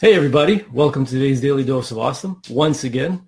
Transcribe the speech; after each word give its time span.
Hey, 0.00 0.14
everybody. 0.14 0.64
Welcome 0.72 1.04
to 1.04 1.12
today's 1.12 1.42
Daily 1.42 1.62
Dose 1.62 1.90
of 1.90 1.98
Awesome. 1.98 2.40
Once 2.48 2.84
again, 2.84 3.20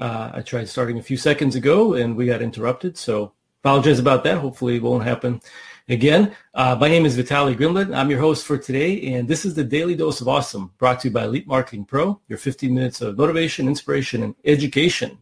uh, 0.00 0.32
I 0.34 0.40
tried 0.40 0.68
starting 0.68 0.98
a 0.98 1.02
few 1.02 1.16
seconds 1.16 1.54
ago 1.54 1.94
and 1.94 2.16
we 2.16 2.26
got 2.26 2.42
interrupted, 2.42 2.98
so 2.98 3.32
apologize 3.62 4.00
about 4.00 4.24
that. 4.24 4.38
Hopefully 4.38 4.74
it 4.74 4.82
won't 4.82 5.04
happen 5.04 5.40
again. 5.88 6.34
Uh, 6.52 6.76
my 6.80 6.88
name 6.88 7.06
is 7.06 7.16
Vitaly 7.16 7.54
Grinblad. 7.54 7.94
I'm 7.94 8.10
your 8.10 8.18
host 8.18 8.44
for 8.44 8.58
today, 8.58 9.14
and 9.14 9.28
this 9.28 9.44
is 9.44 9.54
the 9.54 9.62
Daily 9.62 9.94
Dose 9.94 10.20
of 10.20 10.26
Awesome 10.26 10.72
brought 10.78 10.98
to 11.02 11.08
you 11.08 11.14
by 11.14 11.26
Elite 11.26 11.46
Marketing 11.46 11.84
Pro, 11.84 12.20
your 12.26 12.38
15 12.38 12.74
minutes 12.74 13.00
of 13.00 13.16
motivation, 13.16 13.68
inspiration, 13.68 14.24
and 14.24 14.34
education. 14.44 15.18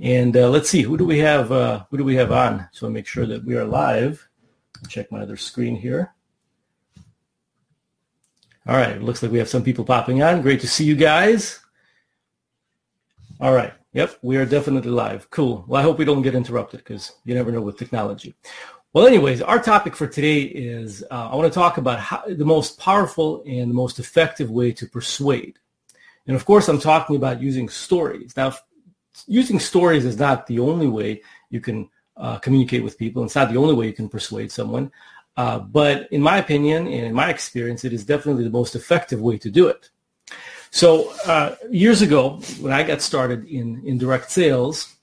And 0.00 0.36
uh, 0.36 0.50
let's 0.50 0.68
see, 0.68 0.82
who 0.82 0.96
do 0.96 1.04
we 1.04 1.20
have? 1.20 1.52
Uh, 1.52 1.84
who 1.92 1.96
do 1.96 2.02
we 2.02 2.16
have 2.16 2.32
on? 2.32 2.68
So 2.72 2.90
make 2.90 3.06
sure 3.06 3.26
that 3.26 3.44
we 3.44 3.56
are 3.56 3.64
live. 3.64 4.28
Check 4.88 5.12
my 5.12 5.20
other 5.20 5.36
screen 5.36 5.76
here. 5.76 6.12
All 8.68 8.76
right, 8.76 8.96
it 8.96 9.02
looks 9.02 9.22
like 9.22 9.32
we 9.32 9.38
have 9.38 9.48
some 9.48 9.62
people 9.62 9.82
popping 9.82 10.22
on. 10.22 10.42
Great 10.42 10.60
to 10.60 10.68
see 10.68 10.84
you 10.84 10.94
guys. 10.94 11.60
All 13.40 13.54
right. 13.54 13.72
Yep, 13.94 14.18
we 14.20 14.36
are 14.36 14.44
definitely 14.44 14.90
live. 14.90 15.30
Cool. 15.30 15.64
Well, 15.66 15.80
I 15.80 15.82
hope 15.82 15.96
we 15.96 16.04
don't 16.04 16.20
get 16.20 16.34
interrupted 16.34 16.80
because 16.80 17.12
you 17.24 17.34
never 17.34 17.50
know 17.50 17.62
with 17.62 17.78
technology. 17.78 18.34
Well, 18.92 19.06
anyways, 19.06 19.40
our 19.40 19.58
topic 19.58 19.96
for 19.96 20.06
today 20.06 20.42
is 20.42 21.02
uh, 21.10 21.30
I 21.30 21.36
want 21.36 21.50
to 21.50 21.58
talk 21.58 21.78
about 21.78 21.98
how, 21.98 22.22
the 22.26 22.44
most 22.44 22.78
powerful 22.78 23.42
and 23.46 23.70
the 23.70 23.74
most 23.74 23.98
effective 23.98 24.50
way 24.50 24.72
to 24.72 24.86
persuade. 24.86 25.58
And 26.26 26.36
of 26.36 26.44
course, 26.44 26.68
I'm 26.68 26.78
talking 26.78 27.16
about 27.16 27.40
using 27.40 27.70
stories. 27.70 28.36
Now, 28.36 28.52
using 29.26 29.58
stories 29.58 30.04
is 30.04 30.18
not 30.18 30.46
the 30.46 30.58
only 30.58 30.88
way 30.88 31.22
you 31.48 31.62
can 31.62 31.88
uh, 32.18 32.36
communicate 32.38 32.84
with 32.84 32.98
people. 32.98 33.24
It's 33.24 33.34
not 33.34 33.50
the 33.50 33.58
only 33.58 33.74
way 33.74 33.86
you 33.86 33.94
can 33.94 34.10
persuade 34.10 34.52
someone. 34.52 34.92
Uh, 35.38 35.60
but 35.60 36.10
in 36.10 36.20
my 36.20 36.36
opinion 36.38 36.88
and 36.88 37.06
in 37.06 37.14
my 37.14 37.30
experience, 37.30 37.84
it 37.84 37.92
is 37.92 38.04
definitely 38.04 38.42
the 38.42 38.50
most 38.50 38.74
effective 38.74 39.20
way 39.20 39.38
to 39.38 39.48
do 39.48 39.68
it. 39.68 39.88
So 40.72 41.12
uh, 41.26 41.54
years 41.70 42.02
ago, 42.02 42.40
when 42.60 42.72
I 42.72 42.82
got 42.82 43.00
started 43.00 43.44
in, 43.44 43.80
in 43.86 43.98
direct 43.98 44.32
sales, 44.32 44.96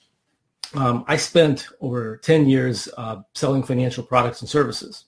um, 0.73 1.05
I 1.07 1.15
spent 1.15 1.69
over 1.79 2.17
10 2.17 2.49
years 2.49 2.89
uh, 2.97 3.21
selling 3.33 3.63
financial 3.63 4.03
products 4.03 4.41
and 4.41 4.49
services. 4.49 5.05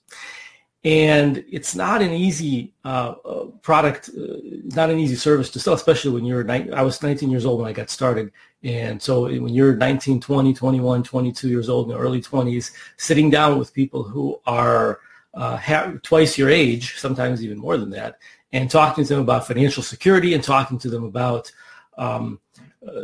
And 0.82 1.44
it's 1.50 1.74
not 1.74 2.00
an 2.00 2.12
easy 2.12 2.72
uh, 2.82 3.16
uh, 3.22 3.44
product, 3.60 4.08
not 4.14 4.88
an 4.88 4.98
easy 4.98 5.16
service 5.16 5.50
to 5.50 5.60
sell, 5.60 5.74
especially 5.74 6.12
when 6.12 6.24
you're, 6.24 6.42
ni- 6.42 6.72
I 6.72 6.80
was 6.80 7.02
19 7.02 7.30
years 7.30 7.44
old 7.44 7.60
when 7.60 7.68
I 7.68 7.74
got 7.74 7.90
started. 7.90 8.32
And 8.62 9.02
so 9.02 9.24
when 9.24 9.48
you're 9.48 9.76
19, 9.76 10.22
20, 10.22 10.54
21, 10.54 11.02
22 11.02 11.48
years 11.48 11.68
old 11.68 11.90
in 11.90 11.94
the 11.94 12.00
early 12.00 12.22
20s, 12.22 12.70
sitting 12.96 13.28
down 13.28 13.58
with 13.58 13.74
people 13.74 14.02
who 14.02 14.40
are 14.46 15.00
uh, 15.34 15.56
have, 15.56 16.02
twice 16.02 16.38
your 16.38 16.50
age, 16.50 16.98
sometimes 16.98 17.44
even 17.44 17.58
more 17.58 17.76
than 17.76 17.90
that, 17.90 18.18
and 18.52 18.70
talking 18.70 19.04
to 19.04 19.14
them 19.14 19.22
about 19.22 19.46
financial 19.46 19.82
security 19.82 20.34
and 20.34 20.42
talking 20.42 20.78
to 20.78 20.88
them 20.88 21.04
about 21.04 21.50
um, 21.98 22.40
uh, 22.86 23.02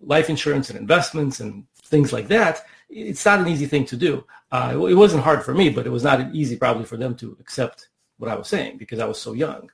life 0.00 0.30
insurance 0.30 0.70
and 0.70 0.78
investments 0.78 1.40
and 1.40 1.64
things 1.84 2.12
like 2.12 2.28
that, 2.28 2.64
it's 2.88 3.24
not 3.24 3.40
an 3.40 3.48
easy 3.48 3.66
thing 3.66 3.84
to 3.84 3.96
do. 3.96 4.24
Uh, 4.50 4.72
it, 4.74 4.92
it, 4.92 4.94
wasn't 4.94 5.22
hard 5.22 5.44
for 5.44 5.52
me, 5.52 5.68
but 5.68 5.86
it 5.86 5.90
was 5.90 6.04
not 6.04 6.34
easy 6.34 6.56
probably 6.56 6.84
for 6.84 6.96
them 6.96 7.14
to 7.16 7.36
accept 7.40 7.88
what 8.18 8.30
I 8.30 8.34
was 8.34 8.48
saying 8.48 8.78
because 8.78 8.98
I 8.98 9.04
was 9.04 9.20
so 9.20 9.32
young. 9.32 9.70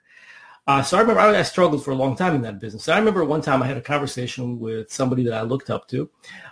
Uh, 0.66 0.82
so 0.82 0.96
I 0.96 1.00
remember 1.00 1.20
I, 1.20 1.38
I, 1.38 1.42
struggled 1.42 1.84
for 1.84 1.90
a 1.90 1.94
long 1.94 2.16
time 2.16 2.34
in 2.34 2.42
that 2.42 2.58
business. 2.58 2.88
I 2.88 2.98
remember 2.98 3.22
one 3.24 3.42
time 3.42 3.62
I 3.62 3.66
had 3.66 3.76
a 3.76 3.82
conversation 3.82 4.58
with 4.58 4.90
somebody 4.90 5.22
that 5.24 5.34
I 5.34 5.42
looked 5.42 5.68
up 5.68 5.86
to. 5.88 6.08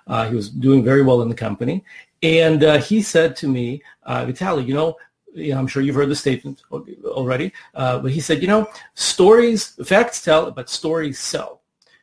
Uh, 0.06 0.28
he 0.28 0.34
was 0.34 0.50
doing 0.50 0.84
very 0.84 1.02
well 1.02 1.22
in 1.22 1.30
the 1.30 1.34
company. 1.34 1.82
And 2.22 2.62
uh, 2.62 2.78
he 2.78 3.00
said 3.00 3.34
to 3.36 3.48
me, 3.48 3.82
uh, 4.02 4.26
Vitaly, 4.26 4.66
you 4.66 4.74
know, 4.74 4.96
you 5.34 5.52
know, 5.52 5.58
I'm 5.58 5.66
sure 5.66 5.82
you've 5.82 5.94
heard 5.94 6.08
the 6.08 6.16
statement 6.16 6.62
already, 6.70 7.52
uh, 7.74 7.98
but 7.98 8.12
he 8.12 8.20
said, 8.20 8.42
you 8.42 8.48
know, 8.48 8.68
stories, 8.94 9.74
facts 9.84 10.22
tell, 10.22 10.50
but 10.50 10.68
stories 10.68 11.18
sell. 11.18 11.60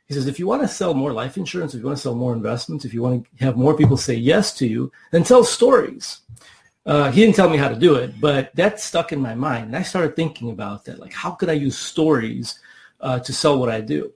He 0.07 0.15
says, 0.15 0.25
if 0.25 0.39
you 0.39 0.47
want 0.47 0.63
to 0.63 0.67
sell 0.67 0.95
more 0.95 1.13
life 1.13 1.37
insurance, 1.37 1.73
if 1.73 1.81
you 1.81 1.85
want 1.85 1.97
to 1.97 2.01
sell 2.01 2.15
more 2.15 2.33
investments, 2.33 2.83
if 2.83 2.93
you 2.93 3.03
want 3.03 3.25
to 3.37 3.45
have 3.45 3.57
more 3.57 3.77
people 3.77 3.95
say 3.95 4.15
yes 4.15 4.53
to 4.55 4.67
you, 4.67 4.91
then 5.11 5.23
tell 5.23 5.43
stories. 5.43 6.21
Uh, 6.85 7.11
he 7.11 7.21
didn't 7.21 7.35
tell 7.35 7.49
me 7.49 7.57
how 7.57 7.69
to 7.69 7.75
do 7.75 7.95
it, 7.95 8.19
but 8.19 8.55
that 8.55 8.79
stuck 8.79 9.11
in 9.11 9.19
my 9.19 9.35
mind. 9.35 9.67
And 9.67 9.75
I 9.75 9.83
started 9.83 10.15
thinking 10.15 10.49
about 10.49 10.85
that. 10.85 10.99
Like, 10.99 11.13
how 11.13 11.31
could 11.31 11.49
I 11.49 11.53
use 11.53 11.77
stories 11.77 12.59
uh, 13.01 13.19
to 13.19 13.31
sell 13.31 13.59
what 13.59 13.69
I 13.69 13.81
do 13.81 14.11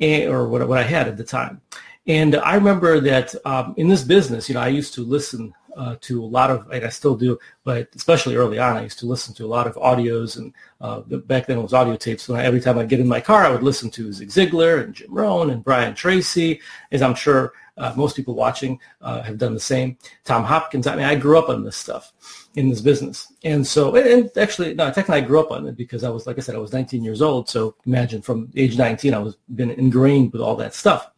and, 0.00 0.28
or 0.28 0.48
what, 0.48 0.66
what 0.66 0.78
I 0.78 0.82
had 0.82 1.06
at 1.06 1.16
the 1.16 1.22
time? 1.22 1.60
And 2.08 2.34
I 2.34 2.54
remember 2.54 2.98
that 3.00 3.34
um, 3.46 3.74
in 3.76 3.86
this 3.86 4.02
business, 4.02 4.48
you 4.48 4.56
know, 4.56 4.62
I 4.62 4.68
used 4.68 4.94
to 4.94 5.04
listen 5.04 5.54
uh, 5.78 5.96
to 6.00 6.22
a 6.22 6.26
lot 6.26 6.50
of, 6.50 6.68
and 6.70 6.84
I 6.84 6.88
still 6.88 7.16
do, 7.16 7.38
but 7.64 7.88
especially 7.94 8.34
early 8.34 8.58
on, 8.58 8.76
I 8.76 8.82
used 8.82 8.98
to 8.98 9.06
listen 9.06 9.32
to 9.36 9.46
a 9.46 9.48
lot 9.48 9.68
of 9.68 9.76
audios, 9.76 10.36
and 10.36 10.52
uh, 10.80 11.00
back 11.00 11.46
then 11.46 11.58
it 11.58 11.62
was 11.62 11.72
audio 11.72 11.96
tapes. 11.96 12.24
So 12.24 12.34
every 12.34 12.60
time 12.60 12.78
I'd 12.78 12.88
get 12.88 13.00
in 13.00 13.06
my 13.06 13.20
car, 13.20 13.44
I 13.44 13.50
would 13.50 13.62
listen 13.62 13.88
to 13.90 14.12
Zig 14.12 14.28
Ziglar 14.28 14.82
and 14.82 14.92
Jim 14.92 15.14
Rohn 15.14 15.50
and 15.50 15.62
Brian 15.62 15.94
Tracy, 15.94 16.60
as 16.90 17.00
I'm 17.00 17.14
sure 17.14 17.52
uh, 17.76 17.92
most 17.96 18.16
people 18.16 18.34
watching 18.34 18.80
uh, 19.00 19.22
have 19.22 19.38
done 19.38 19.54
the 19.54 19.60
same. 19.60 19.96
Tom 20.24 20.42
Hopkins. 20.42 20.88
I 20.88 20.96
mean, 20.96 21.04
I 21.04 21.14
grew 21.14 21.38
up 21.38 21.48
on 21.48 21.62
this 21.62 21.76
stuff 21.76 22.12
in 22.56 22.68
this 22.68 22.80
business, 22.80 23.32
and 23.44 23.64
so, 23.64 23.94
and 23.94 24.30
actually, 24.36 24.74
no, 24.74 24.86
technically, 24.86 25.18
I 25.18 25.20
grew 25.20 25.38
up 25.38 25.52
on 25.52 25.66
it 25.68 25.76
because 25.76 26.02
I 26.02 26.10
was, 26.10 26.26
like 26.26 26.38
I 26.38 26.40
said, 26.40 26.56
I 26.56 26.58
was 26.58 26.72
19 26.72 27.04
years 27.04 27.22
old. 27.22 27.48
So 27.48 27.76
imagine 27.86 28.20
from 28.20 28.50
age 28.56 28.76
19, 28.76 29.14
I 29.14 29.18
was 29.18 29.36
been 29.54 29.70
ingrained 29.70 30.32
with 30.32 30.42
all 30.42 30.56
that 30.56 30.74
stuff. 30.74 31.12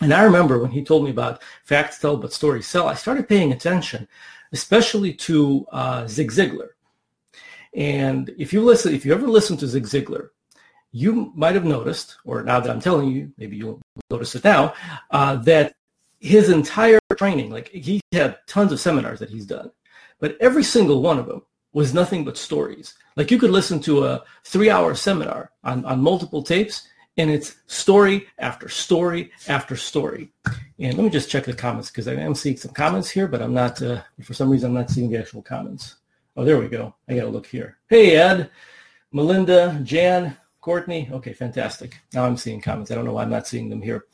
And 0.00 0.12
I 0.12 0.24
remember 0.24 0.58
when 0.58 0.70
he 0.70 0.84
told 0.84 1.04
me 1.04 1.10
about 1.10 1.42
facts 1.64 1.98
tell 1.98 2.16
but 2.16 2.32
stories 2.32 2.66
sell, 2.66 2.88
I 2.88 2.94
started 2.94 3.28
paying 3.28 3.52
attention, 3.52 4.06
especially 4.52 5.14
to 5.14 5.66
uh, 5.72 6.06
Zig 6.06 6.30
Ziglar. 6.30 6.70
And 7.74 8.34
if 8.38 8.52
you 8.52 8.62
listen, 8.62 8.94
if 8.94 9.04
you 9.04 9.12
ever 9.12 9.26
listen 9.26 9.56
to 9.58 9.66
Zig 9.66 9.84
Ziglar, 9.84 10.30
you 10.92 11.32
might 11.34 11.54
have 11.54 11.64
noticed, 11.64 12.16
or 12.24 12.42
now 12.42 12.60
that 12.60 12.70
I'm 12.70 12.80
telling 12.80 13.10
you, 13.10 13.32
maybe 13.36 13.56
you'll 13.56 13.82
notice 14.10 14.34
it 14.34 14.44
now, 14.44 14.74
uh, 15.10 15.36
that 15.36 15.74
his 16.20 16.48
entire 16.48 16.98
training, 17.16 17.50
like 17.50 17.68
he 17.68 18.00
had 18.12 18.38
tons 18.46 18.72
of 18.72 18.80
seminars 18.80 19.18
that 19.18 19.30
he's 19.30 19.46
done, 19.46 19.70
but 20.20 20.36
every 20.40 20.64
single 20.64 21.02
one 21.02 21.18
of 21.18 21.26
them 21.26 21.42
was 21.72 21.92
nothing 21.92 22.24
but 22.24 22.38
stories. 22.38 22.94
Like 23.16 23.30
you 23.30 23.38
could 23.38 23.50
listen 23.50 23.80
to 23.80 24.06
a 24.06 24.24
three-hour 24.44 24.94
seminar 24.94 25.50
on, 25.62 25.84
on 25.84 26.00
multiple 26.00 26.42
tapes, 26.42 26.88
and 27.16 27.30
it's 27.30 27.56
story 27.66 28.26
after 28.38 28.68
story 28.68 29.30
after 29.48 29.76
story. 29.76 30.32
And 30.78 30.94
let 30.94 31.04
me 31.04 31.10
just 31.10 31.30
check 31.30 31.44
the 31.44 31.54
comments 31.54 31.90
because 31.90 32.08
I 32.08 32.14
am 32.14 32.34
seeing 32.34 32.56
some 32.56 32.72
comments 32.72 33.08
here, 33.08 33.26
but 33.26 33.40
I'm 33.40 33.54
not, 33.54 33.80
uh, 33.80 34.02
for 34.22 34.34
some 34.34 34.50
reason, 34.50 34.70
I'm 34.70 34.74
not 34.74 34.90
seeing 34.90 35.10
the 35.10 35.18
actual 35.18 35.42
comments. 35.42 35.96
Oh, 36.36 36.44
there 36.44 36.58
we 36.58 36.68
go. 36.68 36.94
I 37.08 37.14
got 37.14 37.22
to 37.22 37.28
look 37.28 37.46
here. 37.46 37.78
Hey, 37.88 38.16
Ed, 38.16 38.50
Melinda, 39.12 39.80
Jan, 39.82 40.36
Courtney. 40.60 41.08
Okay, 41.10 41.32
fantastic. 41.32 41.98
Now 42.12 42.26
I'm 42.26 42.36
seeing 42.36 42.60
comments. 42.60 42.90
I 42.90 42.94
don't 42.94 43.06
know 43.06 43.12
why 43.12 43.22
I'm 43.22 43.30
not 43.30 43.46
seeing 43.46 43.70
them 43.70 43.80
here. 43.80 44.04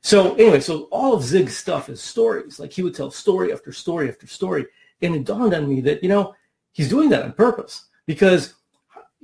So 0.00 0.34
anyway, 0.36 0.60
so 0.60 0.84
all 0.84 1.14
of 1.14 1.22
Zig's 1.22 1.56
stuff 1.56 1.88
is 1.88 2.00
stories. 2.00 2.58
Like 2.58 2.72
he 2.72 2.82
would 2.82 2.94
tell 2.94 3.10
story 3.10 3.52
after 3.52 3.72
story 3.72 4.08
after 4.08 4.26
story. 4.26 4.66
And 5.02 5.14
it 5.14 5.24
dawned 5.24 5.52
on 5.52 5.68
me 5.68 5.80
that, 5.82 6.02
you 6.02 6.08
know, 6.08 6.34
he's 6.72 6.88
doing 6.88 7.10
that 7.10 7.24
on 7.24 7.32
purpose 7.32 7.86
because 8.06 8.54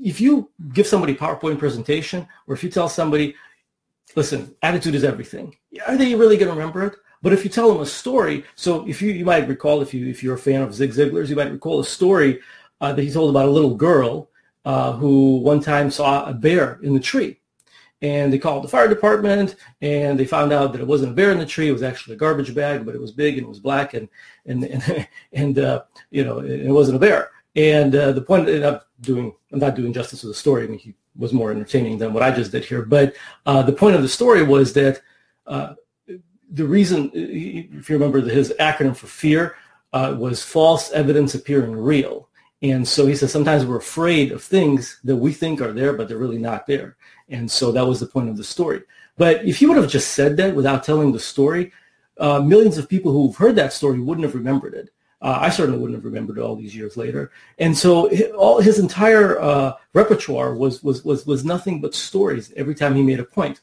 if 0.01 0.21
you 0.21 0.51
give 0.73 0.87
somebody 0.87 1.15
PowerPoint 1.15 1.59
presentation, 1.59 2.27
or 2.47 2.55
if 2.55 2.65
you 2.65 2.71
tell 2.71 2.89
somebody, 2.89 3.35
listen, 4.15 4.55
attitude 4.63 4.95
is 4.95 5.05
everything, 5.05 5.57
are 5.87 5.97
they 5.97 6.15
really 6.15 6.37
going 6.37 6.49
to 6.49 6.59
remember 6.59 6.87
it? 6.87 6.97
But 7.23 7.33
if 7.33 7.45
you 7.45 7.51
tell 7.51 7.73
them 7.73 7.81
a 7.81 7.87
story, 7.87 8.45
so 8.57 8.87
if 8.87 9.01
you 9.01 9.13
you 9.13 9.25
might 9.25 9.49
recall 9.49 9.81
if 9.81 9.95
you 9.95 10.09
if 10.09 10.23
you're 10.23 10.35
a 10.35 10.39
fan 10.39 10.61
of 10.61 10.75
Zig 10.75 10.91
Ziglar's, 10.91 11.31
you 11.31 11.37
might 11.37 11.53
recall 11.53 11.79
a 11.79 11.85
story 11.85 12.41
uh, 12.81 12.93
that 12.93 13.03
he 13.03 13.13
told 13.13 13.31
about 13.31 13.49
a 13.49 13.51
little 13.51 13.77
girl 13.77 14.29
uh, 14.65 14.93
who 14.93 15.39
one 15.39 15.61
time 15.61 15.91
saw 15.91 16.27
a 16.27 16.35
bear 16.35 16.81
in 16.83 16.95
the 16.95 17.01
tree, 17.01 17.39
and 18.03 18.33
they 18.33 18.39
called 18.39 18.65
the 18.65 18.69
fire 18.69 18.89
department, 18.89 19.55
and 19.81 20.19
they 20.19 20.25
found 20.25 20.53
out 20.53 20.73
that 20.73 20.81
it 20.81 20.87
wasn't 20.87 21.13
a 21.13 21.15
bear 21.15 21.31
in 21.31 21.39
the 21.39 21.47
tree; 21.47 21.69
it 21.69 21.73
was 21.73 21.85
actually 21.85 22.17
a 22.17 22.19
garbage 22.19 22.53
bag, 22.57 22.85
but 22.85 22.97
it 22.97 23.01
was 23.01 23.13
big 23.13 23.39
and 23.39 23.47
it 23.47 23.49
was 23.49 23.61
black, 23.61 23.95
and 23.95 24.09
and 24.47 24.65
and, 24.65 25.09
and 25.33 25.59
uh, 25.61 25.83
you 26.11 26.25
know 26.25 26.41
it, 26.41 26.63
it 26.63 26.73
wasn't 26.73 26.97
a 26.97 27.01
bear. 27.01 27.31
And 27.55 27.95
uh, 27.95 28.13
the 28.13 28.23
point, 28.23 28.49
and 28.49 28.65
I'm 28.65 28.81
doing, 29.01 29.35
I'm 29.53 29.59
not 29.59 29.75
doing 29.75 29.93
justice 29.93 30.21
to 30.23 30.29
the 30.29 30.35
story. 30.35 30.65
I 30.65 30.67
mean, 30.67 30.79
he 30.79 30.95
was 31.17 31.33
more 31.33 31.51
entertaining 31.51 31.99
than 31.99 32.13
what 32.13 32.23
I 32.23 32.31
just 32.31 32.53
did 32.53 32.65
here. 32.65 32.83
But 32.83 33.15
uh, 33.45 33.63
the 33.63 33.73
point 33.73 33.97
of 33.97 34.03
the 34.03 34.09
story 34.09 34.43
was 34.43 34.73
that 34.73 35.03
uh, 35.47 35.75
the 36.51 36.65
reason, 36.65 37.11
if 37.15 37.89
you 37.89 37.97
remember, 37.97 38.21
his 38.21 38.55
acronym 38.59 38.97
for 38.97 39.07
fear 39.07 39.57
uh, 39.93 40.15
was 40.19 40.43
false 40.43 40.91
evidence 40.93 41.35
appearing 41.35 41.73
real. 41.73 42.29
And 42.63 42.87
so 42.87 43.07
he 43.07 43.17
says 43.17 43.33
sometimes 43.33 43.67
we're 43.67 43.77
afraid 43.77 44.31
of 44.31 44.43
things 44.43 45.01
that 45.05 45.17
we 45.17 45.33
think 45.33 45.61
are 45.61 45.73
there, 45.73 45.93
but 45.93 46.09
they're 46.09 46.17
really 46.17 46.39
not 46.39 46.67
there. 46.67 46.97
And 47.29 47.51
so 47.51 47.73
that 47.73 47.87
was 47.87 47.99
the 47.99 48.07
point 48.07 48.29
of 48.29 48.37
the 48.37 48.45
story. 48.45 48.83
But 49.19 49.45
if 49.45 49.57
he 49.59 49.67
would 49.67 49.77
have 49.77 49.91
just 49.91 50.13
said 50.13 50.37
that 50.37 50.55
without 50.55 50.85
telling 50.85 51.13
the 51.13 51.21
story, 51.21 51.73
uh, 52.19 52.41
millions 52.41 52.79
of 52.79 52.89
people 52.89 53.13
who've 53.13 53.37
heard 53.37 53.57
that 53.57 53.73
story 53.73 53.99
wouldn't 53.99 54.25
have 54.25 54.35
remembered 54.35 54.75
it. 54.75 54.91
Uh, 55.23 55.39
I 55.41 55.51
certainly 55.51 55.79
wouldn't 55.81 55.97
have 55.97 56.05
remembered 56.05 56.39
all 56.39 56.57
these 56.57 56.75
years 56.75 56.97
later. 56.97 57.31
And 57.59 57.79
so 57.79 58.11
all 58.33 58.61
his 58.61 58.79
entire 58.79 59.41
uh, 59.41 59.75
repertoire 59.95 60.55
was, 60.55 60.83
was, 60.83 61.05
was, 61.05 61.25
was 61.27 61.45
nothing 61.45 61.81
but 61.81 61.95
stories 61.95 62.53
every 62.57 62.75
time 62.75 62.95
he 62.95 63.03
made 63.03 63.21
a 63.21 63.25
point. 63.25 63.61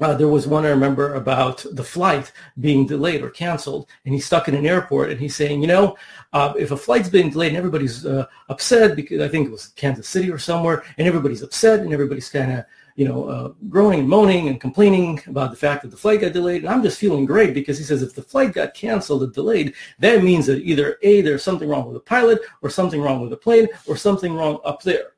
uh, 0.00 0.14
there 0.14 0.28
was 0.28 0.46
one 0.46 0.64
I 0.64 0.70
remember 0.70 1.14
about 1.14 1.64
the 1.72 1.84
flight 1.84 2.32
being 2.58 2.86
delayed 2.86 3.22
or 3.22 3.30
canceled, 3.30 3.86
and 4.04 4.14
he's 4.14 4.24
stuck 4.24 4.48
in 4.48 4.54
an 4.54 4.66
airport, 4.66 5.10
and 5.10 5.20
he's 5.20 5.36
saying, 5.36 5.60
you 5.60 5.66
know, 5.68 5.96
uh, 6.32 6.54
if 6.58 6.70
a 6.70 6.76
flight's 6.76 7.10
being 7.10 7.30
delayed 7.30 7.48
and 7.48 7.58
everybody's 7.58 8.06
uh, 8.06 8.26
upset 8.48 8.96
because 8.96 9.20
I 9.20 9.28
think 9.28 9.46
it 9.46 9.52
was 9.52 9.68
Kansas 9.76 10.08
City 10.08 10.30
or 10.30 10.38
somewhere, 10.38 10.84
and 10.96 11.06
everybody's 11.06 11.42
upset 11.42 11.80
and 11.80 11.92
everybody's 11.92 12.30
kind 12.30 12.52
of 12.52 12.64
you 12.96 13.06
know 13.06 13.24
uh, 13.24 13.52
groaning 13.68 14.00
and 14.00 14.08
moaning 14.08 14.48
and 14.48 14.60
complaining 14.60 15.20
about 15.26 15.50
the 15.50 15.56
fact 15.56 15.82
that 15.82 15.90
the 15.90 15.96
flight 15.96 16.20
got 16.20 16.32
delayed, 16.32 16.62
and 16.62 16.68
I'm 16.68 16.82
just 16.82 16.98
feeling 16.98 17.24
great 17.24 17.54
because 17.54 17.78
he 17.78 17.84
says 17.84 18.02
if 18.02 18.14
the 18.14 18.22
flight 18.22 18.52
got 18.52 18.74
canceled 18.74 19.22
or 19.22 19.28
delayed, 19.28 19.74
that 19.98 20.22
means 20.22 20.46
that 20.46 20.62
either 20.62 20.98
a 21.02 21.20
there's 21.20 21.42
something 21.42 21.68
wrong 21.68 21.86
with 21.86 21.94
the 21.94 22.00
pilot, 22.00 22.40
or 22.62 22.70
something 22.70 23.00
wrong 23.00 23.20
with 23.20 23.30
the 23.30 23.36
plane, 23.36 23.68
or 23.86 23.96
something 23.96 24.34
wrong 24.34 24.60
up 24.64 24.82
there. 24.82 25.12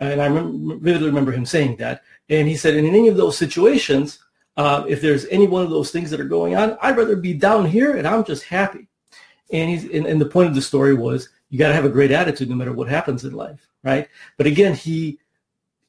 And 0.00 0.20
I 0.20 0.28
vividly 0.28 1.06
remember 1.06 1.30
him 1.30 1.46
saying 1.46 1.76
that. 1.76 2.02
And 2.28 2.48
he 2.48 2.56
said, 2.56 2.74
in 2.74 2.86
any 2.86 3.06
of 3.06 3.16
those 3.16 3.38
situations, 3.38 4.18
uh, 4.56 4.84
if 4.88 5.00
there's 5.00 5.26
any 5.26 5.46
one 5.46 5.62
of 5.62 5.70
those 5.70 5.90
things 5.90 6.10
that 6.10 6.20
are 6.20 6.24
going 6.24 6.56
on, 6.56 6.76
I'd 6.82 6.96
rather 6.96 7.16
be 7.16 7.34
down 7.34 7.66
here 7.66 7.96
and 7.96 8.06
I'm 8.06 8.24
just 8.24 8.44
happy. 8.44 8.88
And 9.52 9.70
he's 9.70 9.84
and, 9.84 10.06
and 10.06 10.20
the 10.20 10.26
point 10.26 10.48
of 10.48 10.54
the 10.54 10.62
story 10.62 10.94
was 10.94 11.28
you 11.50 11.58
got 11.58 11.68
to 11.68 11.74
have 11.74 11.84
a 11.84 11.90
great 11.90 12.10
attitude 12.10 12.48
no 12.48 12.56
matter 12.56 12.72
what 12.72 12.88
happens 12.88 13.24
in 13.24 13.32
life, 13.32 13.68
right? 13.84 14.08
But 14.38 14.46
again, 14.46 14.74
he 14.74 15.20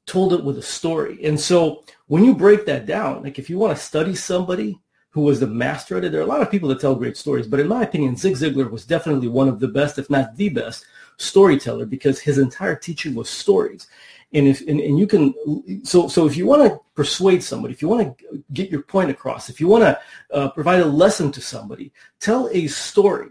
told 0.05 0.33
it 0.33 0.43
with 0.43 0.57
a 0.57 0.61
story. 0.61 1.23
And 1.23 1.39
so 1.39 1.83
when 2.07 2.23
you 2.23 2.35
break 2.35 2.65
that 2.65 2.85
down, 2.85 3.23
like 3.23 3.39
if 3.39 3.49
you 3.49 3.57
want 3.57 3.75
to 3.77 3.83
study 3.83 4.15
somebody 4.15 4.79
who 5.11 5.21
was 5.21 5.39
the 5.39 5.47
master 5.47 5.97
at 5.97 6.03
it, 6.03 6.11
there 6.11 6.21
are 6.21 6.25
a 6.25 6.27
lot 6.27 6.41
of 6.41 6.51
people 6.51 6.67
that 6.69 6.79
tell 6.79 6.95
great 6.95 7.15
stories, 7.15 7.47
but 7.47 7.59
in 7.59 7.67
my 7.67 7.83
opinion, 7.83 8.15
Zig 8.15 8.33
Ziglar 8.33 8.69
was 8.69 8.85
definitely 8.85 9.27
one 9.27 9.47
of 9.47 9.59
the 9.59 9.67
best, 9.67 9.99
if 9.99 10.09
not 10.09 10.35
the 10.35 10.49
best, 10.49 10.85
storyteller 11.17 11.85
because 11.85 12.19
his 12.19 12.37
entire 12.37 12.75
teaching 12.75 13.13
was 13.13 13.29
stories. 13.29 13.87
And 14.33 14.47
if 14.47 14.61
and, 14.61 14.79
and 14.79 14.97
you 14.97 15.05
can 15.05 15.83
so 15.85 16.07
so 16.07 16.25
if 16.25 16.35
you 16.35 16.47
want 16.47 16.63
to 16.63 16.79
persuade 16.95 17.43
somebody 17.43 17.71
if 17.73 17.83
you 17.83 17.87
want 17.87 18.17
to 18.17 18.43
get 18.51 18.71
your 18.71 18.81
point 18.81 19.11
across 19.11 19.47
if 19.47 19.61
you 19.61 19.67
want 19.67 19.83
to 19.83 19.99
uh, 20.31 20.49
provide 20.49 20.79
a 20.79 20.85
lesson 20.85 21.31
to 21.33 21.41
somebody 21.41 21.93
tell 22.19 22.49
a 22.51 22.65
story. 22.65 23.29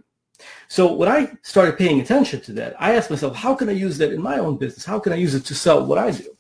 So 0.69 0.93
when 0.93 1.09
i 1.09 1.33
started 1.43 1.77
paying 1.77 2.01
attention 2.01 2.41
to 2.43 2.53
that 2.53 2.81
i 2.81 2.95
asked 2.95 3.11
myself 3.11 3.35
how 3.35 3.53
can 3.53 3.69
i 3.69 3.73
use 3.73 3.99
that 3.99 4.13
in 4.13 4.23
my 4.23 4.39
own 4.39 4.59
business? 4.59 4.85
How 4.85 5.01
can 5.01 5.13
i 5.13 5.17
use 5.17 5.35
it 5.35 5.45
to 5.47 5.57
sell 5.57 5.85
what 5.85 5.99
i 5.99 6.13
do 6.13 6.37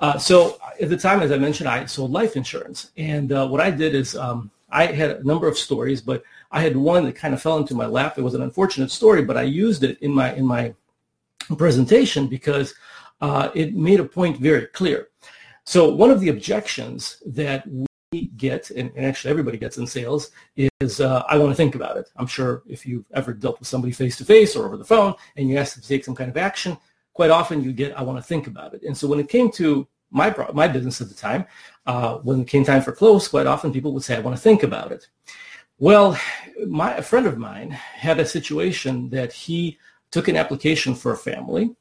uh, 0.00 0.18
so 0.18 0.58
at 0.80 0.88
the 0.88 0.96
time 0.96 1.20
as 1.20 1.32
i 1.32 1.38
mentioned 1.38 1.68
i 1.68 1.84
sold 1.86 2.10
life 2.10 2.36
insurance 2.36 2.90
and 2.96 3.32
uh, 3.32 3.46
what 3.46 3.60
i 3.60 3.70
did 3.70 3.94
is 3.94 4.16
um, 4.16 4.50
i 4.70 4.86
had 4.86 5.10
a 5.10 5.24
number 5.24 5.48
of 5.48 5.56
stories 5.56 6.00
but 6.00 6.22
i 6.52 6.60
had 6.60 6.76
one 6.76 7.04
that 7.04 7.14
kind 7.14 7.34
of 7.34 7.40
fell 7.40 7.56
into 7.56 7.74
my 7.74 7.86
lap 7.86 8.18
it 8.18 8.22
was 8.22 8.34
an 8.34 8.42
unfortunate 8.42 8.90
story 8.90 9.22
but 9.22 9.36
i 9.36 9.42
used 9.42 9.84
it 9.84 9.98
in 10.00 10.12
my 10.12 10.32
in 10.34 10.44
my 10.44 10.74
presentation 11.54 12.26
because 12.26 12.74
uh, 13.20 13.50
it 13.54 13.74
made 13.74 14.00
a 14.00 14.04
point 14.04 14.38
very 14.38 14.66
clear. 14.66 15.08
So 15.64 15.92
one 15.92 16.10
of 16.10 16.20
the 16.20 16.28
objections 16.28 17.22
that 17.26 17.66
we 18.12 18.26
get, 18.36 18.70
and, 18.70 18.90
and 18.96 19.06
actually 19.06 19.30
everybody 19.30 19.58
gets 19.58 19.78
in 19.78 19.86
sales, 19.86 20.30
is 20.56 21.00
uh, 21.00 21.24
I 21.28 21.38
want 21.38 21.50
to 21.50 21.56
think 21.56 21.74
about 21.74 21.96
it. 21.96 22.10
I'm 22.16 22.26
sure 22.26 22.62
if 22.68 22.86
you've 22.86 23.04
ever 23.14 23.32
dealt 23.32 23.58
with 23.58 23.68
somebody 23.68 23.92
face 23.92 24.16
to 24.18 24.24
face 24.24 24.54
or 24.54 24.66
over 24.66 24.76
the 24.76 24.84
phone 24.84 25.14
and 25.36 25.48
you 25.48 25.56
ask 25.56 25.74
them 25.74 25.82
to 25.82 25.88
take 25.88 26.04
some 26.04 26.14
kind 26.14 26.30
of 26.30 26.36
action, 26.36 26.76
quite 27.16 27.30
often 27.30 27.64
you 27.64 27.72
get 27.72 27.98
I 27.98 28.02
want 28.02 28.18
to 28.18 28.28
think 28.32 28.46
about 28.46 28.74
it. 28.74 28.82
And 28.86 28.96
so 28.96 29.08
when 29.08 29.18
it 29.18 29.28
came 29.36 29.50
to 29.52 29.88
my 30.10 30.28
my 30.52 30.68
business 30.68 31.00
at 31.00 31.08
the 31.08 31.20
time, 31.28 31.42
uh, 31.86 32.12
when 32.26 32.42
it 32.42 32.48
came 32.54 32.64
time 32.64 32.82
for 32.82 32.92
close, 32.92 33.26
quite 33.26 33.48
often 33.52 33.72
people 33.72 33.92
would 33.94 34.04
say 34.04 34.14
I 34.16 34.24
want 34.26 34.36
to 34.36 34.42
think 34.48 34.62
about 34.62 34.92
it. 34.92 35.08
Well, 35.78 36.18
my 36.80 36.90
a 36.96 37.02
friend 37.10 37.26
of 37.26 37.38
mine 37.38 37.70
had 38.06 38.20
a 38.20 38.32
situation 38.38 38.94
that 39.16 39.32
he 39.32 39.78
took 40.10 40.28
an 40.28 40.36
application 40.36 40.94
for 40.94 41.10
a 41.12 41.22
family 41.30 41.74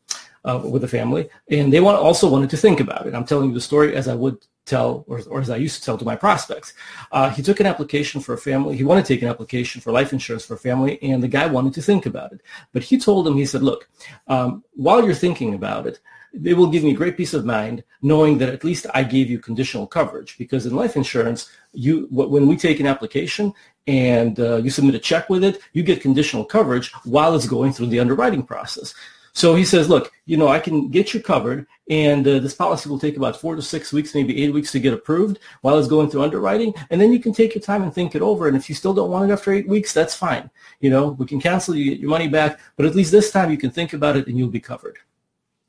uh, 0.47 0.59
with 0.73 0.83
a 0.83 0.93
family, 0.99 1.23
and 1.49 1.71
they 1.71 1.81
want, 1.81 1.97
also 1.97 2.29
wanted 2.29 2.49
to 2.51 2.57
think 2.65 2.79
about 2.79 3.05
it. 3.07 3.13
I'm 3.13 3.25
telling 3.25 3.49
you 3.49 3.55
the 3.55 3.69
story 3.71 3.95
as 3.99 4.07
I 4.07 4.15
would 4.15 4.38
tell, 4.65 5.06
or, 5.07 5.21
or 5.29 5.39
as 5.39 5.50
I 5.50 5.57
used 5.57 5.77
to 5.79 5.85
tell 5.85 5.97
to 5.97 6.06
my 6.06 6.15
prospects. 6.15 6.73
Uh, 7.12 7.29
he 7.29 7.41
took 7.41 7.59
an 7.59 7.65
application 7.65 8.19
for 8.21 8.33
a 8.33 8.38
family. 8.38 8.75
He 8.75 8.83
wanted 8.83 9.06
to 9.06 9.13
take 9.13 9.21
an 9.21 9.27
application 9.27 9.81
for 9.81 9.91
life 9.91 10.12
insurance 10.12 10.45
for 10.45 10.56
a 10.56 10.57
family, 10.57 11.01
and 11.01 11.21
the 11.21 11.27
guy 11.27 11.45
wanted 11.45 11.73
to 11.75 11.81
think 11.81 12.06
about 12.06 12.31
it. 12.33 12.41
But 12.73 12.83
he 12.83 12.97
told 12.97 13.27
him, 13.27 13.35
he 13.35 13.45
said, 13.45 13.62
look, 13.62 13.88
um, 14.27 14.63
while 14.73 15.03
you're 15.03 15.13
thinking 15.13 15.53
about 15.53 15.88
it, 15.88 16.00
it 16.44 16.56
will 16.56 16.67
give 16.67 16.83
me 16.83 16.94
great 16.94 17.15
peace 17.15 17.33
of 17.33 17.45
mind 17.45 17.83
knowing 18.01 18.38
that 18.39 18.50
at 18.50 18.63
least 18.63 18.85
I 18.94 19.03
gave 19.03 19.29
you 19.29 19.39
conditional 19.39 19.88
coverage 19.88 20.38
because 20.38 20.65
in 20.65 20.75
life 20.75 20.97
insurance, 20.97 21.50
you 21.71 22.07
when 22.12 22.47
we 22.47 22.57
take 22.57 22.79
an 22.79 22.88
application 22.88 23.53
and 23.88 24.39
uh, 24.39 24.57
you 24.57 24.69
submit 24.69 24.95
a 24.95 25.00
check 25.00 25.29
with 25.29 25.44
it, 25.44 25.62
you 25.73 25.83
get 25.83 26.01
conditional 26.01 26.44
coverage 26.44 26.91
while 27.03 27.35
it's 27.35 27.47
going 27.47 27.71
through 27.71 27.88
the 27.88 28.00
underwriting 28.00 28.44
process. 28.44 28.94
So 29.35 29.53
he 29.53 29.65
says, 29.65 29.89
look, 29.89 30.13
you 30.25 30.37
know, 30.37 30.47
I 30.47 30.59
can 30.59 30.87
get 30.87 31.13
you 31.13 31.19
covered, 31.19 31.67
and 31.89 32.25
uh, 32.25 32.39
this 32.39 32.55
policy 32.55 32.87
will 32.87 32.97
take 32.97 33.17
about 33.17 33.35
four 33.35 33.57
to 33.57 33.61
six 33.61 33.91
weeks, 33.91 34.15
maybe 34.15 34.41
eight 34.41 34.53
weeks 34.53 34.71
to 34.71 34.79
get 34.79 34.93
approved 34.93 35.39
while 35.61 35.77
it's 35.77 35.89
going 35.89 36.09
through 36.09 36.23
underwriting, 36.23 36.73
and 36.89 37.01
then 37.01 37.11
you 37.11 37.19
can 37.19 37.33
take 37.33 37.53
your 37.53 37.61
time 37.61 37.83
and 37.83 37.93
think 37.93 38.15
it 38.15 38.21
over. 38.21 38.47
And 38.47 38.55
if 38.55 38.69
you 38.69 38.75
still 38.75 38.93
don't 38.93 39.11
want 39.11 39.29
it 39.29 39.33
after 39.33 39.51
eight 39.51 39.67
weeks, 39.67 39.91
that's 39.91 40.15
fine. 40.15 40.49
You 40.79 40.89
know, 40.89 41.09
we 41.09 41.25
can 41.25 41.41
cancel, 41.41 41.75
you 41.75 41.91
get 41.91 41.99
your 41.99 42.09
money 42.09 42.29
back, 42.29 42.61
but 42.77 42.85
at 42.85 42.95
least 42.95 43.11
this 43.11 43.29
time 43.29 43.51
you 43.51 43.57
can 43.57 43.71
think 43.71 43.91
about 43.91 44.15
it 44.15 44.27
and 44.27 44.37
you'll 44.37 44.47
be 44.47 44.61
covered, 44.61 44.99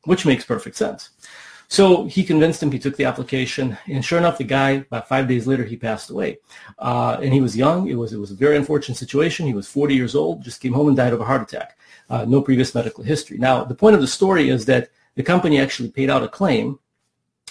which 0.05 0.25
makes 0.25 0.45
perfect 0.45 0.77
sense. 0.77 1.11
So 1.69 2.05
he 2.05 2.23
convinced 2.23 2.63
him. 2.63 2.71
He 2.71 2.79
took 2.79 2.97
the 2.97 3.05
application, 3.05 3.77
and 3.87 4.05
sure 4.05 4.19
enough, 4.19 4.39
the 4.39 4.45
guy 4.45 4.71
about 4.71 5.09
five 5.09 5.27
days 5.27 5.47
later 5.47 5.65
he 5.65 5.77
passed 5.77 6.11
away. 6.11 6.39
Uh, 6.79 7.19
and 7.21 7.33
he 7.33 7.41
was 7.41 7.57
young. 7.57 7.89
It 7.89 7.95
was 7.95 8.13
it 8.13 8.19
was 8.19 8.31
a 8.31 8.37
very 8.37 8.57
unfortunate 8.57 8.97
situation. 8.97 9.47
He 9.47 9.55
was 9.55 9.69
40 9.69 9.95
years 9.95 10.15
old. 10.15 10.43
Just 10.43 10.61
came 10.61 10.73
home 10.73 10.89
and 10.89 10.97
died 10.97 11.13
of 11.13 11.21
a 11.21 11.25
heart 11.25 11.43
attack. 11.43 11.79
Uh, 12.09 12.25
no 12.25 12.41
previous 12.41 12.75
medical 12.75 13.03
history. 13.03 13.39
Now 13.39 13.65
the 13.65 13.75
point 13.75 13.97
of 13.97 14.01
the 14.01 14.07
story 14.07 14.49
is 14.49 14.67
that 14.67 14.91
the 15.17 15.23
company 15.23 15.59
actually 15.59 15.91
paid 15.91 16.09
out 16.09 16.23
a 16.23 16.29
claim, 16.29 16.79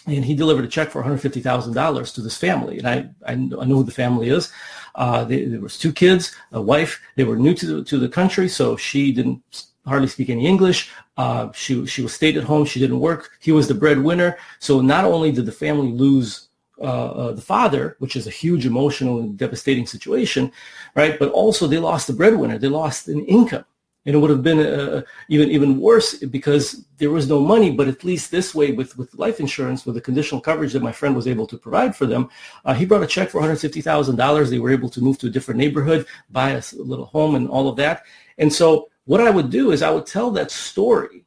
and 0.08 0.24
he 0.24 0.34
delivered 0.34 0.66
a 0.66 0.70
check 0.70 0.90
for 0.92 1.00
150 1.00 1.42
thousand 1.42 1.74
dollars 1.74 2.14
to 2.14 2.22
this 2.22 2.38
family. 2.38 2.78
And 2.78 2.88
I 2.88 3.10
I 3.28 3.36
know 3.36 3.78
who 3.78 3.84
the 3.84 3.92
family 3.92 4.30
is. 4.30 4.52
Uh, 4.96 5.26
they, 5.26 5.44
there 5.44 5.60
was 5.60 5.78
two 5.78 5.92
kids, 5.92 6.34
a 6.54 6.62
wife. 6.62 7.02
They 7.18 7.26
were 7.26 7.36
new 7.36 7.54
to 7.54 7.66
the, 7.66 7.84
to 7.84 8.00
the 8.00 8.08
country, 8.08 8.48
so 8.48 8.78
she 8.78 9.12
didn't 9.12 9.42
hardly 9.86 10.08
speak 10.08 10.30
any 10.30 10.46
English. 10.46 10.92
Uh, 11.18 11.52
she 11.54 11.86
she 11.86 12.02
was 12.02 12.14
stayed 12.14 12.38
at 12.38 12.44
home. 12.44 12.66
She 12.66 12.80
didn't 12.80 13.00
work. 13.00 13.32
He 13.40 13.52
was 13.52 13.68
the 13.68 13.74
breadwinner. 13.74 14.38
So 14.60 14.82
not 14.82 15.06
only 15.06 15.32
did 15.32 15.46
the 15.46 15.52
family 15.52 15.92
lose 15.92 16.50
uh, 16.80 16.82
uh, 16.82 17.32
the 17.32 17.42
father, 17.42 17.96
which 18.00 18.16
is 18.16 18.28
a 18.28 18.32
huge 18.32 18.66
emotional 18.66 19.20
and 19.20 19.38
devastating 19.38 19.88
situation, 19.88 20.52
right? 20.96 21.18
But 21.18 21.32
also 21.32 21.68
they 21.68 21.78
lost 21.80 22.08
the 22.08 22.14
breadwinner. 22.14 22.58
They 22.58 22.68
lost 22.68 23.08
an 23.08 23.24
income, 23.26 23.64
and 24.06 24.14
it 24.16 24.20
would 24.20 24.30
have 24.30 24.44
been 24.44 24.60
uh, 24.60 25.04
even 25.30 25.50
even 25.52 25.80
worse 25.80 26.16
because 26.16 26.86
there 26.98 27.12
was 27.12 27.30
no 27.30 27.40
money. 27.40 27.72
But 27.72 27.88
at 27.88 28.04
least 28.04 28.30
this 28.30 28.54
way, 28.54 28.74
with 28.74 28.98
with 28.98 29.16
life 29.16 29.40
insurance, 29.40 29.86
with 29.86 29.96
the 29.96 30.02
conditional 30.02 30.42
coverage 30.42 30.74
that 30.74 30.84
my 30.84 30.92
friend 30.92 31.16
was 31.16 31.28
able 31.28 31.48
to 31.48 31.58
provide 31.58 31.96
for 31.96 32.06
them, 32.06 32.30
uh, 32.66 32.74
he 32.74 32.86
brought 32.86 33.04
a 33.04 33.08
check 33.08 33.30
for 33.30 33.40
one 33.40 33.48
hundred 33.48 33.62
fifty 33.62 33.82
thousand 33.82 34.18
dollars. 34.18 34.50
They 34.50 34.60
were 34.60 34.72
able 34.72 34.90
to 34.90 35.02
move 35.02 35.18
to 35.20 35.28
a 35.28 35.30
different 35.36 35.60
neighborhood, 35.60 36.06
buy 36.30 36.50
a 36.52 36.64
little 36.74 37.06
home, 37.06 37.36
and 37.36 37.48
all 37.48 37.70
of 37.70 37.78
that. 37.78 38.04
And 38.38 38.52
so 38.52 38.90
what 39.06 39.22
I 39.22 39.30
would 39.30 39.50
do 39.50 39.72
is 39.72 39.82
I 39.82 39.92
would 39.92 40.06
tell 40.06 40.32
that 40.32 40.52
story 40.52 41.26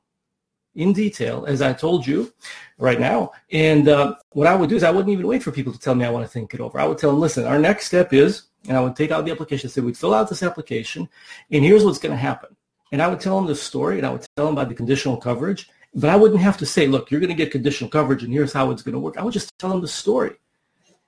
in 0.75 0.93
detail, 0.93 1.45
as 1.47 1.61
I 1.61 1.73
told 1.73 2.07
you 2.07 2.33
right 2.79 3.01
now. 3.01 3.33
And 3.51 3.89
uh, 3.89 4.15
what 4.31 4.47
I 4.47 4.55
would 4.55 4.69
do 4.69 4.77
is 4.77 4.85
I 4.85 4.91
wouldn't 4.91 5.13
even 5.13 5.27
wait 5.27 5.43
for 5.43 5.51
people 5.51 5.73
to 5.73 5.79
tell 5.79 5.95
me 5.95 6.05
I 6.05 6.11
want 6.11 6.25
to 6.25 6.31
think 6.31 6.55
it 6.55 6.61
over. 6.61 6.79
I 6.79 6.87
would 6.87 6.99
tell 6.99 7.11
them, 7.11 7.21
listen, 7.21 7.45
our 7.45 7.59
next 7.59 7.87
step 7.87 8.13
is, 8.13 8.45
and 8.69 8.77
I 8.77 8.81
would 8.81 8.95
take 8.95 9.11
out 9.11 9.25
the 9.25 9.33
application, 9.33 9.69
say 9.71 9.81
we'd 9.81 9.97
fill 9.97 10.15
out 10.15 10.29
this 10.29 10.43
application, 10.43 11.09
and 11.51 11.65
here's 11.65 11.85
what's 11.85 11.99
going 11.99 12.13
to 12.13 12.19
happen. 12.19 12.55
And 12.93 13.03
I 13.03 13.09
would 13.09 13.21
tell 13.21 13.37
them 13.37 13.47
the 13.47 13.55
story, 13.55 13.99
and 13.99 14.07
I 14.07 14.11
would 14.11 14.27
tell 14.37 14.47
them 14.47 14.55
about 14.55 14.69
the 14.69 14.75
conditional 14.75 15.17
coverage. 15.17 15.69
But 15.95 16.11
I 16.11 16.17
wouldn't 16.17 16.41
have 16.41 16.57
to 16.59 16.67
say, 16.67 16.87
look, 16.87 17.11
you're 17.11 17.21
going 17.21 17.29
to 17.29 17.35
get 17.35 17.51
conditional 17.51 17.91
coverage, 17.91 18.23
and 18.23 18.33
here's 18.33 18.53
how 18.53 18.71
it's 18.71 18.83
going 18.83 18.93
to 18.93 19.01
work. 19.01 19.17
I 19.17 19.25
would 19.25 19.33
just 19.33 19.51
tell 19.59 19.71
them 19.71 19.81
the 19.81 19.89
story. 19.89 20.37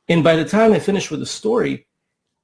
And 0.08 0.24
by 0.24 0.36
the 0.36 0.44
time 0.44 0.72
I 0.72 0.78
finished 0.78 1.10
with 1.10 1.20
the 1.20 1.26
story, 1.26 1.86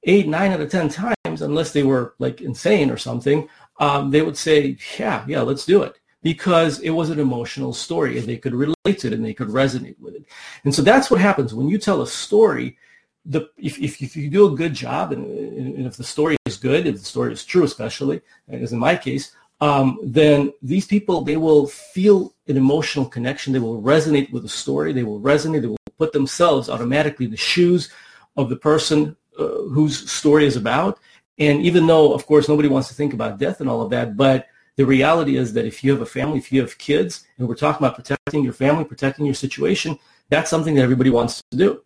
eight, 0.03 0.27
nine 0.27 0.51
out 0.51 0.61
of 0.61 0.71
10 0.71 0.89
times, 0.89 1.41
unless 1.41 1.73
they 1.73 1.83
were 1.83 2.15
like 2.19 2.41
insane 2.41 2.89
or 2.89 2.97
something, 2.97 3.49
um, 3.79 4.11
they 4.11 4.21
would 4.21 4.37
say, 4.37 4.77
yeah, 4.97 5.23
yeah, 5.27 5.41
let's 5.41 5.65
do 5.65 5.83
it 5.83 5.99
because 6.23 6.79
it 6.79 6.89
was 6.89 7.09
an 7.09 7.19
emotional 7.19 7.73
story 7.73 8.17
and 8.17 8.27
they 8.27 8.37
could 8.37 8.53
relate 8.53 8.99
to 8.99 9.07
it 9.07 9.13
and 9.13 9.23
they 9.23 9.33
could 9.33 9.49
resonate 9.49 9.99
with 9.99 10.15
it. 10.15 10.25
And 10.63 10.73
so 10.73 10.81
that's 10.81 11.09
what 11.11 11.21
happens 11.21 11.53
when 11.53 11.69
you 11.69 11.77
tell 11.77 12.01
a 12.01 12.07
story. 12.07 12.77
The, 13.25 13.49
if, 13.57 13.77
if, 13.79 14.01
if 14.01 14.15
you 14.15 14.29
do 14.29 14.51
a 14.51 14.55
good 14.55 14.73
job 14.73 15.11
and, 15.11 15.25
and 15.25 15.85
if 15.85 15.97
the 15.97 16.03
story 16.03 16.37
is 16.45 16.57
good, 16.57 16.87
if 16.87 16.95
the 16.95 17.05
story 17.05 17.33
is 17.33 17.45
true, 17.45 17.63
especially, 17.63 18.21
as 18.47 18.73
in 18.73 18.79
my 18.79 18.95
case, 18.95 19.35
um, 19.59 19.99
then 20.03 20.53
these 20.61 20.85
people, 20.85 21.21
they 21.21 21.37
will 21.37 21.67
feel 21.67 22.33
an 22.47 22.57
emotional 22.57 23.05
connection. 23.05 23.53
They 23.53 23.59
will 23.59 23.81
resonate 23.81 24.31
with 24.31 24.43
the 24.43 24.49
story. 24.49 24.93
They 24.93 25.03
will 25.03 25.19
resonate. 25.19 25.61
They 25.61 25.67
will 25.67 25.77
put 25.97 26.13
themselves 26.13 26.69
automatically 26.69 27.25
in 27.25 27.31
the 27.31 27.37
shoes 27.37 27.89
of 28.37 28.49
the 28.49 28.55
person 28.55 29.15
uh, 29.37 29.47
whose 29.73 30.09
story 30.11 30.45
is 30.45 30.55
about. 30.55 30.99
And 31.39 31.61
even 31.61 31.85
though, 31.87 32.13
of 32.13 32.25
course, 32.25 32.49
nobody 32.49 32.67
wants 32.67 32.87
to 32.87 32.95
think 32.95 33.13
about 33.13 33.37
death 33.37 33.61
and 33.61 33.69
all 33.69 33.81
of 33.81 33.89
that, 33.91 34.17
but 34.17 34.47
the 34.75 34.85
reality 34.85 35.37
is 35.37 35.53
that 35.53 35.65
if 35.65 35.83
you 35.83 35.91
have 35.91 36.01
a 36.01 36.05
family, 36.05 36.37
if 36.37 36.51
you 36.51 36.61
have 36.61 36.77
kids, 36.77 37.25
and 37.37 37.47
we're 37.47 37.55
talking 37.55 37.85
about 37.85 37.95
protecting 37.95 38.43
your 38.43 38.53
family, 38.53 38.85
protecting 38.85 39.25
your 39.25 39.35
situation, 39.35 39.97
that's 40.29 40.49
something 40.49 40.75
that 40.75 40.83
everybody 40.83 41.09
wants 41.09 41.43
to 41.51 41.57
do. 41.57 41.83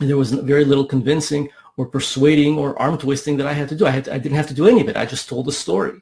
And 0.00 0.08
there 0.08 0.16
was 0.16 0.32
very 0.32 0.64
little 0.64 0.86
convincing 0.86 1.50
or 1.76 1.86
persuading 1.86 2.58
or 2.58 2.80
arm 2.80 2.98
twisting 2.98 3.36
that 3.36 3.46
I 3.46 3.52
had 3.52 3.68
to 3.68 3.76
do. 3.76 3.86
I, 3.86 3.90
had 3.90 4.04
to, 4.06 4.14
I 4.14 4.18
didn't 4.18 4.36
have 4.36 4.48
to 4.48 4.54
do 4.54 4.66
any 4.66 4.80
of 4.80 4.88
it. 4.88 4.96
I 4.96 5.06
just 5.06 5.28
told 5.28 5.46
the 5.46 5.52
story. 5.52 6.00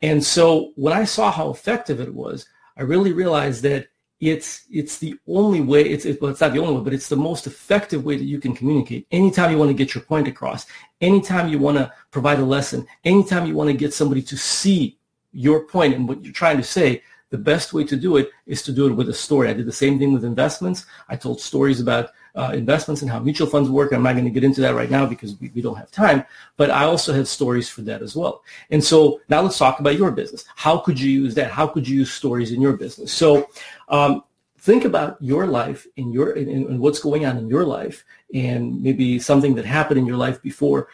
And 0.00 0.24
so 0.24 0.72
when 0.76 0.92
I 0.92 1.04
saw 1.04 1.32
how 1.32 1.50
effective 1.50 2.00
it 2.00 2.14
was, 2.14 2.46
I 2.76 2.82
really 2.82 3.12
realized 3.12 3.62
that 3.64 3.88
it's 4.20 4.66
it's 4.70 4.98
the 4.98 5.16
only 5.28 5.60
way 5.60 5.82
it's 5.82 6.04
it, 6.04 6.20
well 6.20 6.30
it's 6.30 6.40
not 6.40 6.52
the 6.52 6.58
only 6.58 6.74
way 6.74 6.82
but 6.82 6.92
it's 6.92 7.08
the 7.08 7.16
most 7.16 7.46
effective 7.46 8.04
way 8.04 8.16
that 8.16 8.24
you 8.24 8.40
can 8.40 8.54
communicate. 8.54 9.06
Anytime 9.10 9.50
you 9.50 9.58
want 9.58 9.70
to 9.70 9.74
get 9.74 9.94
your 9.94 10.02
point 10.04 10.26
across 10.26 10.66
anytime 11.00 11.48
you 11.48 11.58
want 11.58 11.78
to 11.78 11.92
provide 12.10 12.40
a 12.40 12.44
lesson 12.44 12.86
anytime 13.04 13.46
you 13.46 13.54
want 13.54 13.70
to 13.70 13.76
get 13.76 13.94
somebody 13.94 14.22
to 14.22 14.36
see 14.36 14.98
your 15.32 15.64
point 15.64 15.94
and 15.94 16.08
what 16.08 16.24
you're 16.24 16.32
trying 16.32 16.56
to 16.56 16.64
say 16.64 17.02
the 17.30 17.38
best 17.38 17.72
way 17.72 17.84
to 17.84 17.96
do 17.96 18.16
it 18.16 18.30
is 18.46 18.62
to 18.62 18.72
do 18.72 18.86
it 18.86 18.94
with 18.94 19.08
a 19.10 19.14
story. 19.14 19.48
I 19.48 19.52
did 19.52 19.66
the 19.66 19.72
same 19.72 19.98
thing 19.98 20.12
with 20.12 20.24
investments. 20.24 20.86
I 21.08 21.16
told 21.16 21.40
stories 21.40 21.80
about 21.80 22.10
uh, 22.38 22.52
investments 22.52 23.02
and 23.02 23.10
how 23.10 23.18
mutual 23.18 23.48
funds 23.48 23.68
work. 23.68 23.92
I'm 23.92 24.04
not 24.04 24.12
going 24.12 24.24
to 24.24 24.30
get 24.30 24.44
into 24.44 24.60
that 24.60 24.74
right 24.74 24.90
now 24.90 25.06
because 25.06 25.38
we, 25.40 25.50
we 25.54 25.60
don't 25.60 25.76
have 25.76 25.90
time, 25.90 26.24
but 26.56 26.70
I 26.70 26.84
also 26.84 27.12
have 27.12 27.26
stories 27.26 27.68
for 27.68 27.82
that 27.82 28.00
as 28.00 28.14
well. 28.14 28.44
And 28.70 28.82
so 28.82 29.20
now 29.28 29.40
let's 29.40 29.58
talk 29.58 29.80
about 29.80 29.98
your 29.98 30.12
business. 30.12 30.44
How 30.54 30.78
could 30.78 31.00
you 31.00 31.10
use 31.10 31.34
that? 31.34 31.50
How 31.50 31.66
could 31.66 31.88
you 31.88 31.98
use 31.98 32.12
stories 32.12 32.52
in 32.52 32.60
your 32.60 32.76
business? 32.76 33.12
So 33.12 33.48
um, 33.88 34.22
think 34.60 34.84
about 34.84 35.16
your 35.20 35.46
life 35.46 35.84
and 35.96 36.14
your 36.14 36.32
and, 36.32 36.78
what's 36.78 37.00
going 37.00 37.26
on 37.26 37.38
in 37.38 37.48
your 37.48 37.64
life 37.64 38.04
and 38.32 38.80
maybe 38.82 39.18
something 39.18 39.56
that 39.56 39.64
happened 39.64 39.98
in 39.98 40.06
your 40.06 40.16
life 40.16 40.40
before 40.42 40.88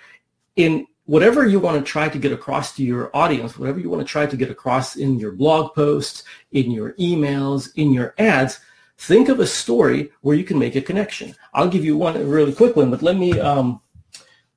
in 0.57 0.87
whatever 1.07 1.47
you 1.47 1.61
want 1.61 1.77
to 1.77 1.91
try 1.91 2.09
to 2.09 2.19
get 2.19 2.33
across 2.33 2.77
to 2.77 2.85
your 2.85 3.11
audience 3.15 3.59
whatever 3.59 3.81
you 3.81 3.91
want 3.91 4.01
to 4.01 4.11
try 4.11 4.27
to 4.27 4.37
get 4.37 4.51
across 4.51 4.97
in 4.97 5.19
your 5.19 5.33
blog 5.33 5.75
posts 5.75 6.25
in 6.53 6.71
your 6.71 6.93
emails 6.95 7.71
in 7.77 7.93
your 7.93 8.15
ads 8.19 8.61
think 8.99 9.29
of 9.29 9.41
a 9.41 9.47
story 9.47 10.11
where 10.21 10.37
you 10.37 10.45
can 10.45 10.59
make 10.59 10.77
a 10.77 10.81
connection. 10.81 11.35
I'll 11.53 11.69
give 11.69 11.85
you 11.85 11.97
one 11.97 12.29
really 12.29 12.53
quick 12.53 12.77
one, 12.77 12.91
but 12.91 13.03
let 13.03 13.17
me 13.17 13.39
um, 13.41 13.81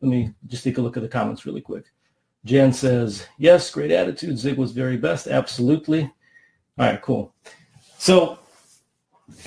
let 0.01 0.09
me 0.09 0.33
just 0.47 0.63
take 0.63 0.77
a 0.77 0.81
look 0.81 0.97
at 0.97 1.03
the 1.03 1.09
comments 1.09 1.45
really 1.45 1.61
quick. 1.61 1.85
Jan 2.45 2.71
says, 2.71 3.27
yes, 3.37 3.69
great 3.71 3.91
attitude. 3.91 4.37
Zig 4.37 4.57
was 4.57 4.71
very 4.71 4.95
best. 4.95 5.27
Absolutely. 5.27 6.03
All 6.77 6.85
right, 6.85 7.01
cool. 7.01 7.33
So 7.97 8.39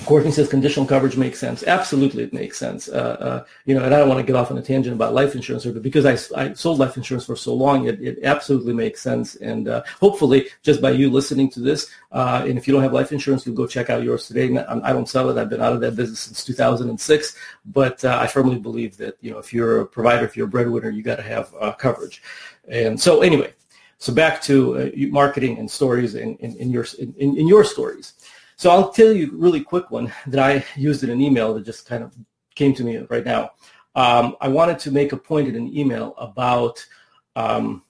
Courtney 0.05 0.31
says 0.31 0.47
conditional 0.47 0.85
coverage 0.85 1.17
makes 1.17 1.39
sense. 1.39 1.63
Absolutely, 1.63 2.23
it 2.23 2.33
makes 2.33 2.57
sense. 2.57 2.87
Uh, 2.87 3.17
uh, 3.19 3.45
you 3.65 3.73
know, 3.73 3.83
and 3.83 3.95
I 3.95 3.97
don't 3.97 4.07
want 4.07 4.19
to 4.19 4.25
get 4.25 4.35
off 4.35 4.51
on 4.51 4.57
a 4.57 4.61
tangent 4.61 4.95
about 4.95 5.15
life 5.15 5.33
insurance, 5.33 5.65
but 5.65 5.81
because 5.81 6.05
I, 6.05 6.39
I 6.39 6.53
sold 6.53 6.77
life 6.77 6.97
insurance 6.97 7.25
for 7.25 7.35
so 7.35 7.55
long, 7.55 7.87
it, 7.87 7.99
it 7.99 8.19
absolutely 8.23 8.73
makes 8.73 9.01
sense. 9.01 9.35
And 9.35 9.67
uh, 9.67 9.81
hopefully, 9.99 10.49
just 10.61 10.81
by 10.81 10.91
you 10.91 11.09
listening 11.09 11.49
to 11.51 11.59
this, 11.61 11.89
uh, 12.11 12.43
and 12.47 12.59
if 12.59 12.67
you 12.67 12.73
don't 12.73 12.83
have 12.83 12.93
life 12.93 13.11
insurance, 13.11 13.45
you'll 13.45 13.55
go 13.55 13.65
check 13.65 13.89
out 13.89 14.03
yours 14.03 14.27
today. 14.27 14.55
I 14.55 14.93
don't 14.93 15.09
sell 15.09 15.29
it. 15.31 15.41
I've 15.41 15.49
been 15.49 15.61
out 15.61 15.73
of 15.73 15.81
that 15.81 15.95
business 15.95 16.19
since 16.19 16.45
2006, 16.45 17.35
but 17.65 18.05
uh, 18.05 18.19
I 18.21 18.27
firmly 18.27 18.59
believe 18.59 18.97
that 18.97 19.17
you 19.21 19.31
know, 19.31 19.39
if 19.39 19.51
you're 19.51 19.81
a 19.81 19.85
provider, 19.87 20.25
if 20.25 20.37
you're 20.37 20.47
a 20.47 20.49
breadwinner, 20.49 20.91
you 20.91 21.01
got 21.01 21.15
to 21.15 21.23
have 21.23 21.53
uh, 21.59 21.71
coverage. 21.73 22.21
And 22.67 23.01
so, 23.01 23.21
anyway, 23.21 23.53
so 23.97 24.13
back 24.13 24.43
to 24.43 24.91
marketing 25.09 25.57
and 25.57 25.69
stories 25.69 26.13
in, 26.13 26.35
in, 26.37 26.55
in 26.57 26.69
your 26.69 26.85
in, 26.99 27.37
in 27.37 27.47
your 27.47 27.63
stories. 27.63 28.13
So 28.61 28.69
I'll 28.69 28.91
tell 28.91 29.11
you 29.11 29.31
a 29.31 29.35
really 29.35 29.63
quick 29.63 29.89
one 29.89 30.13
that 30.27 30.39
I 30.39 30.63
used 30.75 31.03
in 31.03 31.09
an 31.09 31.19
email 31.19 31.51
that 31.55 31.65
just 31.65 31.87
kind 31.87 32.03
of 32.03 32.15
came 32.53 32.75
to 32.75 32.83
me 32.83 32.97
right 33.09 33.25
now. 33.25 33.53
Um, 33.95 34.35
I 34.39 34.49
wanted 34.49 34.77
to 34.81 34.91
make 34.91 35.13
a 35.13 35.17
point 35.17 35.47
in 35.47 35.55
an 35.55 35.75
email 35.75 36.13
about 36.19 36.85
um, 37.35 37.81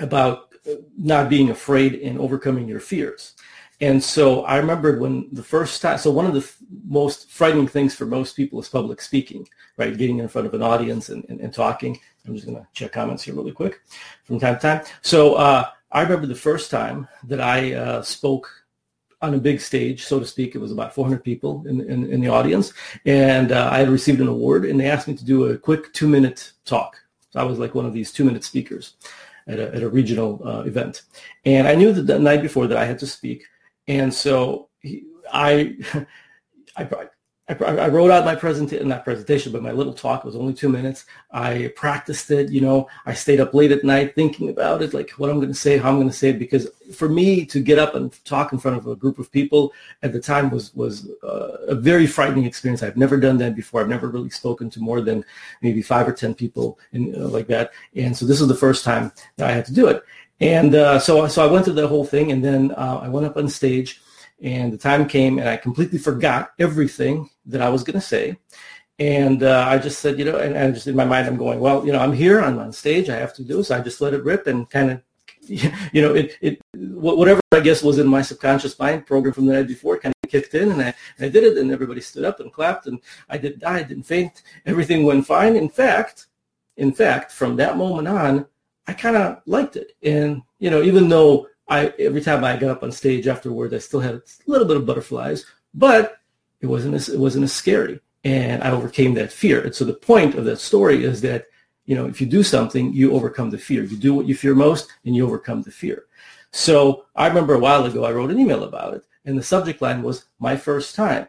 about 0.00 0.54
not 0.96 1.28
being 1.28 1.50
afraid 1.50 1.96
and 1.96 2.18
overcoming 2.18 2.66
your 2.66 2.80
fears. 2.80 3.34
And 3.82 4.02
so 4.02 4.42
I 4.46 4.56
remembered 4.56 5.02
when 5.02 5.28
the 5.32 5.42
first 5.42 5.82
time, 5.82 5.98
so 5.98 6.10
one 6.10 6.24
of 6.24 6.32
the 6.32 6.40
f- 6.40 6.56
most 6.86 7.30
frightening 7.30 7.68
things 7.68 7.94
for 7.94 8.06
most 8.06 8.36
people 8.36 8.58
is 8.60 8.70
public 8.70 9.02
speaking, 9.02 9.46
right? 9.76 9.98
Getting 9.98 10.20
in 10.20 10.28
front 10.28 10.46
of 10.46 10.54
an 10.54 10.62
audience 10.62 11.10
and, 11.10 11.26
and, 11.28 11.40
and 11.42 11.52
talking. 11.52 12.00
I'm 12.26 12.34
just 12.34 12.46
going 12.46 12.56
to 12.56 12.66
check 12.72 12.92
comments 12.92 13.22
here 13.22 13.34
really 13.34 13.52
quick 13.52 13.82
from 14.24 14.40
time 14.40 14.54
to 14.54 14.60
time. 14.60 14.84
So 15.02 15.34
uh, 15.34 15.68
I 15.92 16.00
remember 16.00 16.26
the 16.26 16.34
first 16.34 16.70
time 16.70 17.06
that 17.24 17.42
I 17.42 17.74
uh, 17.74 18.00
spoke 18.00 18.57
on 19.20 19.34
a 19.34 19.38
big 19.38 19.60
stage, 19.60 20.04
so 20.04 20.20
to 20.20 20.26
speak. 20.26 20.54
It 20.54 20.58
was 20.58 20.72
about 20.72 20.94
400 20.94 21.24
people 21.24 21.64
in, 21.66 21.80
in, 21.80 22.10
in 22.10 22.20
the 22.20 22.28
audience. 22.28 22.72
And 23.04 23.52
uh, 23.52 23.68
I 23.72 23.78
had 23.78 23.88
received 23.88 24.20
an 24.20 24.28
award, 24.28 24.64
and 24.64 24.78
they 24.78 24.88
asked 24.88 25.08
me 25.08 25.16
to 25.16 25.24
do 25.24 25.46
a 25.46 25.58
quick 25.58 25.92
two-minute 25.92 26.52
talk. 26.64 26.96
So 27.30 27.40
I 27.40 27.42
was 27.42 27.58
like 27.58 27.74
one 27.74 27.86
of 27.86 27.92
these 27.92 28.12
two-minute 28.12 28.44
speakers 28.44 28.94
at 29.48 29.58
a, 29.58 29.74
at 29.74 29.82
a 29.82 29.88
regional 29.88 30.40
uh, 30.46 30.60
event. 30.60 31.02
And 31.44 31.66
I 31.66 31.74
knew 31.74 31.92
that 31.92 32.02
the 32.02 32.18
night 32.18 32.42
before 32.42 32.66
that 32.66 32.78
I 32.78 32.84
had 32.84 32.98
to 33.00 33.06
speak. 33.06 33.44
And 33.88 34.12
so 34.12 34.68
he, 34.80 35.04
I, 35.32 35.76
I, 36.76 36.88
I, 37.48 37.54
I 37.54 37.88
wrote 37.88 38.10
out 38.10 38.26
my 38.26 38.34
presentation, 38.34 38.88
not 38.88 39.04
presentation, 39.04 39.52
but 39.52 39.62
my 39.62 39.72
little 39.72 39.94
talk 39.94 40.24
was 40.24 40.36
only 40.36 40.52
two 40.52 40.68
minutes. 40.68 41.06
I 41.30 41.72
practiced 41.76 42.30
it, 42.30 42.50
you 42.50 42.60
know, 42.60 42.88
I 43.06 43.14
stayed 43.14 43.40
up 43.40 43.54
late 43.54 43.72
at 43.72 43.84
night 43.84 44.14
thinking 44.14 44.50
about 44.50 44.82
it, 44.82 44.92
like 44.92 45.10
what 45.12 45.30
I'm 45.30 45.36
going 45.36 45.48
to 45.48 45.54
say, 45.54 45.78
how 45.78 45.88
I'm 45.88 45.96
going 45.96 46.10
to 46.10 46.14
say 46.14 46.30
it, 46.30 46.38
because 46.38 46.68
for 46.94 47.08
me 47.08 47.46
to 47.46 47.60
get 47.60 47.78
up 47.78 47.94
and 47.94 48.12
talk 48.26 48.52
in 48.52 48.58
front 48.58 48.76
of 48.76 48.86
a 48.86 48.96
group 48.96 49.18
of 49.18 49.32
people 49.32 49.72
at 50.02 50.12
the 50.12 50.20
time 50.20 50.50
was, 50.50 50.74
was 50.74 51.08
uh, 51.22 51.56
a 51.68 51.74
very 51.74 52.06
frightening 52.06 52.44
experience. 52.44 52.82
I've 52.82 52.98
never 52.98 53.18
done 53.18 53.38
that 53.38 53.56
before. 53.56 53.80
I've 53.80 53.88
never 53.88 54.08
really 54.08 54.30
spoken 54.30 54.68
to 54.70 54.80
more 54.80 55.00
than 55.00 55.24
maybe 55.62 55.80
five 55.80 56.06
or 56.06 56.12
10 56.12 56.34
people 56.34 56.78
uh, 56.94 57.28
like 57.28 57.46
that. 57.46 57.72
And 57.96 58.14
so 58.14 58.26
this 58.26 58.42
is 58.42 58.48
the 58.48 58.54
first 58.54 58.84
time 58.84 59.10
that 59.36 59.48
I 59.48 59.52
had 59.52 59.64
to 59.66 59.74
do 59.74 59.86
it. 59.86 60.02
And 60.40 60.74
uh, 60.74 60.98
so, 60.98 61.26
so 61.28 61.42
I 61.42 61.50
went 61.50 61.64
through 61.64 61.74
the 61.74 61.88
whole 61.88 62.04
thing 62.04 62.30
and 62.30 62.44
then 62.44 62.72
uh, 62.72 63.00
I 63.02 63.08
went 63.08 63.26
up 63.26 63.36
on 63.36 63.48
stage 63.48 64.00
and 64.42 64.72
the 64.72 64.78
time 64.78 65.08
came 65.08 65.38
and 65.38 65.48
I 65.48 65.56
completely 65.56 65.98
forgot 65.98 66.52
everything 66.58 67.28
that 67.46 67.60
I 67.60 67.68
was 67.68 67.82
going 67.82 67.98
to 67.98 68.06
say. 68.06 68.36
And 68.98 69.42
uh, 69.42 69.64
I 69.68 69.78
just 69.78 70.00
said, 70.00 70.18
you 70.18 70.24
know, 70.24 70.38
and, 70.38 70.56
and 70.56 70.74
just 70.74 70.86
in 70.86 70.96
my 70.96 71.04
mind, 71.04 71.28
I'm 71.28 71.36
going, 71.36 71.60
well, 71.60 71.86
you 71.86 71.92
know, 71.92 72.00
I'm 72.00 72.12
here, 72.12 72.40
I'm 72.40 72.58
on 72.58 72.72
stage, 72.72 73.08
I 73.08 73.16
have 73.16 73.34
to 73.34 73.44
do 73.44 73.58
this. 73.58 73.70
I 73.70 73.80
just 73.80 74.00
let 74.00 74.14
it 74.14 74.24
rip 74.24 74.46
and 74.48 74.68
kind 74.68 74.90
of, 74.90 75.02
you 75.92 76.02
know, 76.02 76.14
it, 76.14 76.36
it, 76.40 76.60
whatever 76.74 77.40
I 77.52 77.60
guess 77.60 77.82
was 77.82 77.98
in 77.98 78.08
my 78.08 78.22
subconscious 78.22 78.78
mind 78.78 79.06
program 79.06 79.32
from 79.32 79.46
the 79.46 79.52
night 79.52 79.68
before 79.68 79.98
kind 79.98 80.14
of 80.24 80.30
kicked 80.30 80.54
in 80.54 80.72
and 80.72 80.82
I, 80.82 80.94
and 81.16 81.26
I 81.26 81.28
did 81.28 81.44
it 81.44 81.58
and 81.58 81.70
everybody 81.70 82.00
stood 82.00 82.24
up 82.24 82.40
and 82.40 82.52
clapped 82.52 82.86
and 82.86 83.00
I 83.28 83.38
didn't 83.38 83.60
die, 83.60 83.78
I 83.78 83.82
didn't 83.84 84.02
faint. 84.02 84.42
Everything 84.66 85.04
went 85.04 85.26
fine. 85.26 85.54
In 85.54 85.68
fact, 85.68 86.26
in 86.76 86.92
fact, 86.92 87.32
from 87.32 87.56
that 87.56 87.76
moment 87.76 88.08
on, 88.08 88.46
I 88.88 88.94
kind 88.94 89.16
of 89.16 89.42
liked 89.46 89.76
it. 89.76 89.92
And, 90.02 90.42
you 90.58 90.70
know, 90.70 90.82
even 90.82 91.08
though 91.08 91.46
I 91.68 91.92
every 91.98 92.20
time 92.20 92.44
I 92.44 92.56
got 92.56 92.70
up 92.70 92.82
on 92.82 92.92
stage 92.92 93.26
afterwards, 93.26 93.74
I 93.74 93.78
still 93.78 94.00
had 94.00 94.14
a 94.14 94.22
little 94.46 94.66
bit 94.66 94.76
of 94.76 94.86
butterflies, 94.86 95.44
but 95.74 96.18
it 96.60 96.66
wasn't 96.66 96.94
as, 96.94 97.08
it 97.08 97.18
wasn't 97.18 97.44
as 97.44 97.52
scary, 97.52 98.00
and 98.24 98.62
I 98.62 98.70
overcame 98.70 99.14
that 99.14 99.32
fear. 99.32 99.60
And 99.62 99.74
so 99.74 99.84
the 99.84 99.94
point 99.94 100.34
of 100.34 100.44
that 100.46 100.58
story 100.58 101.04
is 101.04 101.20
that 101.22 101.46
you 101.86 101.94
know 101.94 102.06
if 102.06 102.20
you 102.20 102.26
do 102.26 102.42
something, 102.42 102.92
you 102.92 103.12
overcome 103.12 103.50
the 103.50 103.58
fear. 103.58 103.82
You 103.84 103.96
do 103.96 104.14
what 104.14 104.26
you 104.26 104.34
fear 104.34 104.54
most, 104.54 104.90
and 105.04 105.14
you 105.14 105.26
overcome 105.26 105.62
the 105.62 105.70
fear. 105.70 106.04
So 106.52 107.04
I 107.14 107.26
remember 107.26 107.54
a 107.54 107.60
while 107.60 107.84
ago 107.84 108.04
I 108.04 108.12
wrote 108.12 108.30
an 108.30 108.38
email 108.38 108.64
about 108.64 108.94
it, 108.94 109.04
and 109.24 109.36
the 109.38 109.42
subject 109.42 109.82
line 109.82 110.02
was 110.02 110.24
"My 110.38 110.56
first 110.56 110.94
time." 110.94 111.28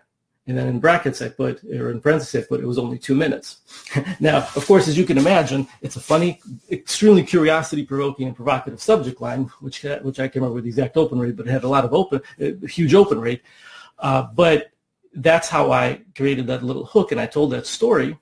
And 0.49 0.57
then 0.57 0.67
in 0.67 0.79
brackets, 0.79 1.21
I 1.21 1.29
put, 1.29 1.63
or 1.63 1.91
in 1.91 2.01
parentheses, 2.01 2.43
I 2.43 2.47
put, 2.47 2.59
it 2.59 2.65
was 2.65 2.79
only 2.79 2.97
two 2.97 3.13
minutes. 3.13 3.57
now, 4.19 4.37
of 4.55 4.65
course, 4.65 4.87
as 4.87 4.97
you 4.97 5.05
can 5.05 5.19
imagine, 5.19 5.67
it's 5.83 5.95
a 5.95 5.99
funny, 5.99 6.41
extremely 6.71 7.21
curiosity-provoking 7.21 8.25
and 8.25 8.35
provocative 8.35 8.81
subject 8.81 9.21
line, 9.21 9.43
which 9.61 9.85
which 10.01 10.19
I 10.19 10.25
up 10.25 10.33
with 10.33 10.63
the 10.63 10.69
exact 10.69 10.97
open 10.97 11.19
rate, 11.19 11.37
but 11.37 11.45
it 11.45 11.51
had 11.51 11.65
a 11.65 11.67
lot 11.67 11.85
of 11.85 11.93
open, 11.93 12.21
a 12.39 12.67
huge 12.67 12.95
open 12.95 13.21
rate. 13.21 13.43
Uh, 13.99 14.23
but 14.23 14.71
that's 15.13 15.47
how 15.47 15.71
I 15.71 16.01
created 16.15 16.47
that 16.47 16.63
little 16.63 16.85
hook, 16.85 17.11
and 17.11 17.21
I 17.21 17.27
told 17.27 17.51
that 17.51 17.67
story. 17.67 18.17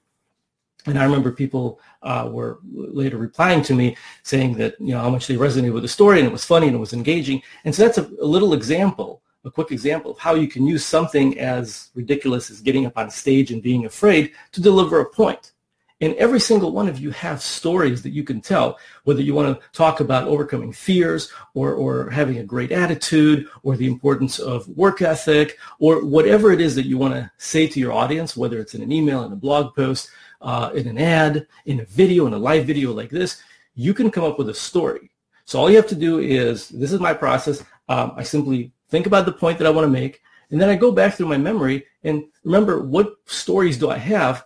And 0.85 0.99
I 0.99 1.05
remember 1.05 1.31
people 1.31 1.79
uh, 2.01 2.27
were 2.29 2.59
later 2.73 3.17
replying 3.17 3.61
to 3.63 3.73
me 3.73 3.95
saying 4.23 4.55
that 4.55 4.75
you 4.81 4.93
know 4.93 4.99
how 4.99 5.09
much 5.09 5.27
they 5.27 5.35
resonated 5.35 5.73
with 5.73 5.83
the 5.83 5.87
story, 5.87 6.19
and 6.19 6.27
it 6.27 6.31
was 6.33 6.43
funny 6.43 6.67
and 6.67 6.75
it 6.75 6.79
was 6.79 6.91
engaging. 6.91 7.41
And 7.63 7.73
so 7.73 7.83
that's 7.83 7.97
a, 7.97 8.09
a 8.21 8.25
little 8.25 8.53
example 8.53 9.21
a 9.47 9.51
quick 9.51 9.71
example 9.71 10.11
of 10.11 10.19
how 10.19 10.35
you 10.35 10.47
can 10.47 10.67
use 10.67 10.85
something 10.85 11.39
as 11.39 11.89
ridiculous 11.95 12.51
as 12.51 12.61
getting 12.61 12.85
up 12.85 12.97
on 12.97 13.09
stage 13.09 13.51
and 13.51 13.63
being 13.63 13.85
afraid 13.85 14.33
to 14.51 14.61
deliver 14.61 14.99
a 14.99 15.09
point. 15.09 15.53
And 15.99 16.13
every 16.15 16.39
single 16.39 16.73
one 16.73 16.87
of 16.87 16.99
you 16.99 17.09
have 17.09 17.41
stories 17.41 18.03
that 18.03 18.11
you 18.11 18.23
can 18.23 18.39
tell, 18.39 18.77
whether 19.05 19.21
you 19.21 19.33
want 19.33 19.59
to 19.59 19.67
talk 19.71 19.99
about 19.99 20.27
overcoming 20.27 20.71
fears 20.71 21.31
or, 21.55 21.73
or 21.73 22.11
having 22.11 22.37
a 22.37 22.43
great 22.43 22.71
attitude 22.71 23.47
or 23.63 23.75
the 23.75 23.87
importance 23.87 24.37
of 24.37 24.67
work 24.67 25.01
ethic 25.01 25.57
or 25.79 26.05
whatever 26.05 26.51
it 26.51 26.61
is 26.61 26.75
that 26.75 26.85
you 26.85 26.99
want 26.99 27.15
to 27.15 27.31
say 27.37 27.65
to 27.65 27.79
your 27.79 27.93
audience, 27.93 28.37
whether 28.37 28.59
it's 28.59 28.75
in 28.75 28.83
an 28.83 28.91
email, 28.91 29.23
in 29.23 29.31
a 29.31 29.35
blog 29.35 29.73
post, 29.75 30.11
uh, 30.41 30.69
in 30.75 30.87
an 30.87 30.99
ad, 30.99 31.47
in 31.65 31.79
a 31.79 31.85
video, 31.85 32.27
in 32.27 32.33
a 32.33 32.37
live 32.37 32.65
video 32.65 32.93
like 32.93 33.09
this, 33.09 33.41
you 33.73 33.93
can 33.93 34.11
come 34.11 34.23
up 34.23 34.37
with 34.37 34.49
a 34.49 34.53
story. 34.53 35.09
So 35.45 35.59
all 35.59 35.69
you 35.69 35.77
have 35.77 35.87
to 35.87 35.95
do 35.95 36.19
is, 36.19 36.69
this 36.69 36.91
is 36.91 36.99
my 36.99 37.13
process. 37.13 37.63
Um, 37.89 38.11
I 38.15 38.21
simply 38.21 38.71
think 38.89 39.05
about 39.05 39.25
the 39.25 39.31
point 39.31 39.57
that 39.57 39.67
I 39.67 39.71
want 39.71 39.85
to 39.85 39.91
make, 39.91 40.21
and 40.49 40.61
then 40.61 40.69
I 40.69 40.75
go 40.75 40.91
back 40.91 41.15
through 41.15 41.27
my 41.27 41.37
memory 41.37 41.85
and 42.03 42.25
remember 42.43 42.81
what 42.81 43.15
stories 43.25 43.77
do 43.77 43.89
I 43.89 43.97
have 43.97 44.45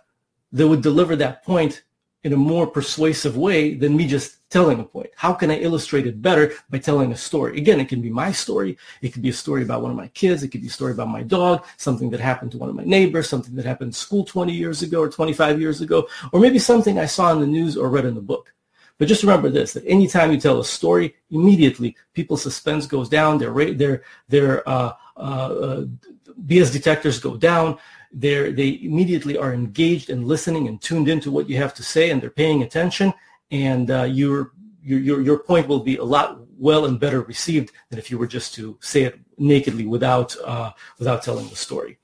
that 0.52 0.68
would 0.68 0.82
deliver 0.82 1.16
that 1.16 1.44
point 1.44 1.82
in 2.24 2.32
a 2.32 2.36
more 2.36 2.66
persuasive 2.66 3.36
way 3.36 3.74
than 3.74 3.96
me 3.96 4.06
just 4.06 4.48
telling 4.48 4.78
a 4.78 4.84
point. 4.84 5.10
How 5.16 5.32
can 5.32 5.50
I 5.50 5.58
illustrate 5.58 6.06
it 6.06 6.22
better 6.22 6.52
by 6.70 6.78
telling 6.78 7.10
a 7.10 7.16
story? 7.16 7.58
Again, 7.58 7.80
it 7.80 7.88
can 7.88 8.00
be 8.00 8.10
my 8.10 8.30
story. 8.30 8.78
It 9.00 9.12
could 9.12 9.22
be 9.22 9.30
a 9.30 9.32
story 9.34 9.62
about 9.62 9.82
one 9.82 9.90
of 9.90 9.96
my 9.96 10.06
kids. 10.08 10.42
It 10.42 10.48
could 10.48 10.60
be 10.60 10.68
a 10.68 10.70
story 10.70 10.92
about 10.92 11.08
my 11.08 11.22
dog, 11.22 11.64
something 11.78 12.10
that 12.10 12.20
happened 12.20 12.52
to 12.52 12.58
one 12.58 12.68
of 12.68 12.76
my 12.76 12.84
neighbors, 12.84 13.28
something 13.28 13.56
that 13.56 13.64
happened 13.64 13.88
in 13.88 13.92
school 13.92 14.24
20 14.24 14.52
years 14.52 14.82
ago 14.82 15.00
or 15.00 15.08
25 15.08 15.60
years 15.60 15.80
ago, 15.80 16.06
or 16.32 16.38
maybe 16.38 16.60
something 16.60 16.98
I 16.98 17.06
saw 17.06 17.32
in 17.32 17.40
the 17.40 17.46
news 17.46 17.76
or 17.76 17.88
read 17.88 18.04
in 18.04 18.14
the 18.14 18.20
book. 18.20 18.52
But 19.02 19.08
just 19.08 19.24
remember 19.24 19.50
this, 19.50 19.72
that 19.72 19.84
anytime 19.84 20.30
you 20.30 20.38
tell 20.38 20.60
a 20.60 20.64
story, 20.64 21.16
immediately 21.32 21.96
people's 22.12 22.40
suspense 22.40 22.86
goes 22.86 23.08
down. 23.08 23.36
Their, 23.36 23.74
their, 23.74 24.04
their 24.28 24.68
uh, 24.68 24.92
uh, 25.16 25.20
uh, 25.20 25.84
BS 26.46 26.72
detectors 26.72 27.18
go 27.18 27.36
down. 27.36 27.78
They're, 28.12 28.52
they 28.52 28.78
immediately 28.80 29.36
are 29.36 29.52
engaged 29.52 30.08
and 30.08 30.24
listening 30.24 30.68
and 30.68 30.80
tuned 30.80 31.08
into 31.08 31.32
what 31.32 31.48
you 31.48 31.56
have 31.56 31.74
to 31.74 31.82
say, 31.82 32.10
and 32.10 32.22
they're 32.22 32.30
paying 32.30 32.62
attention. 32.62 33.12
And 33.50 33.90
uh, 33.90 34.04
your, 34.04 34.52
your 34.84 35.20
your 35.20 35.40
point 35.40 35.66
will 35.66 35.80
be 35.80 35.96
a 35.96 36.04
lot 36.04 36.38
well 36.56 36.84
and 36.84 37.00
better 37.00 37.22
received 37.22 37.72
than 37.90 37.98
if 37.98 38.08
you 38.08 38.18
were 38.18 38.28
just 38.28 38.54
to 38.54 38.78
say 38.80 39.02
it 39.02 39.18
nakedly 39.36 39.84
without 39.84 40.36
uh, 40.44 40.70
without 41.00 41.24
telling 41.24 41.48
the 41.48 41.56
story. 41.56 41.98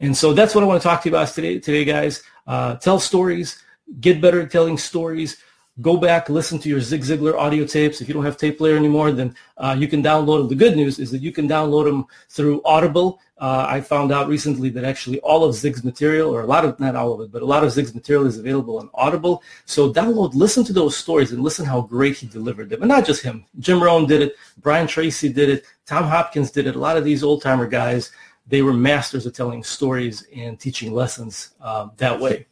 And 0.00 0.14
so 0.14 0.34
that's 0.34 0.54
what 0.54 0.62
I 0.62 0.66
want 0.66 0.82
to 0.82 0.86
talk 0.86 1.02
to 1.04 1.08
you 1.08 1.14
about 1.14 1.28
today, 1.28 1.60
today 1.60 1.86
guys. 1.86 2.22
Uh, 2.46 2.74
tell 2.74 3.00
stories, 3.00 3.64
get 4.02 4.20
better 4.20 4.42
at 4.42 4.50
telling 4.50 4.76
stories 4.76 5.38
go 5.80 5.96
back, 5.96 6.28
listen 6.28 6.58
to 6.58 6.68
your 6.68 6.80
Zig 6.80 7.02
Ziglar 7.02 7.34
audio 7.34 7.64
tapes. 7.64 8.00
If 8.00 8.08
you 8.08 8.14
don't 8.14 8.24
have 8.24 8.36
tape 8.36 8.58
player 8.58 8.76
anymore, 8.76 9.10
then 9.10 9.34
uh, 9.56 9.74
you 9.78 9.88
can 9.88 10.02
download 10.02 10.40
them. 10.40 10.48
The 10.48 10.54
good 10.54 10.76
news 10.76 10.98
is 10.98 11.10
that 11.12 11.22
you 11.22 11.32
can 11.32 11.48
download 11.48 11.84
them 11.84 12.04
through 12.28 12.60
Audible. 12.64 13.20
Uh, 13.38 13.64
I 13.68 13.80
found 13.80 14.12
out 14.12 14.28
recently 14.28 14.68
that 14.70 14.84
actually 14.84 15.18
all 15.20 15.44
of 15.44 15.54
Zig's 15.54 15.82
material, 15.82 16.30
or 16.32 16.42
a 16.42 16.46
lot 16.46 16.64
of, 16.64 16.78
not 16.78 16.94
all 16.94 17.14
of 17.14 17.20
it, 17.22 17.32
but 17.32 17.42
a 17.42 17.46
lot 17.46 17.64
of 17.64 17.72
Zig's 17.72 17.94
material 17.94 18.26
is 18.26 18.38
available 18.38 18.78
on 18.78 18.90
Audible. 18.94 19.42
So 19.64 19.92
download, 19.92 20.34
listen 20.34 20.62
to 20.64 20.72
those 20.72 20.96
stories 20.96 21.32
and 21.32 21.42
listen 21.42 21.64
how 21.64 21.80
great 21.80 22.16
he 22.16 22.26
delivered 22.26 22.68
them. 22.68 22.82
And 22.82 22.88
not 22.88 23.06
just 23.06 23.22
him. 23.22 23.46
Jim 23.58 23.82
Rohn 23.82 24.06
did 24.06 24.20
it. 24.20 24.36
Brian 24.58 24.86
Tracy 24.86 25.32
did 25.32 25.48
it. 25.48 25.64
Tom 25.86 26.04
Hopkins 26.04 26.50
did 26.50 26.66
it. 26.66 26.76
A 26.76 26.78
lot 26.78 26.96
of 26.98 27.04
these 27.04 27.24
old-timer 27.24 27.66
guys, 27.66 28.12
they 28.46 28.60
were 28.60 28.74
masters 28.74 29.24
of 29.24 29.32
telling 29.32 29.64
stories 29.64 30.26
and 30.36 30.60
teaching 30.60 30.92
lessons 30.92 31.54
um, 31.62 31.92
that 31.96 32.20
way. 32.20 32.46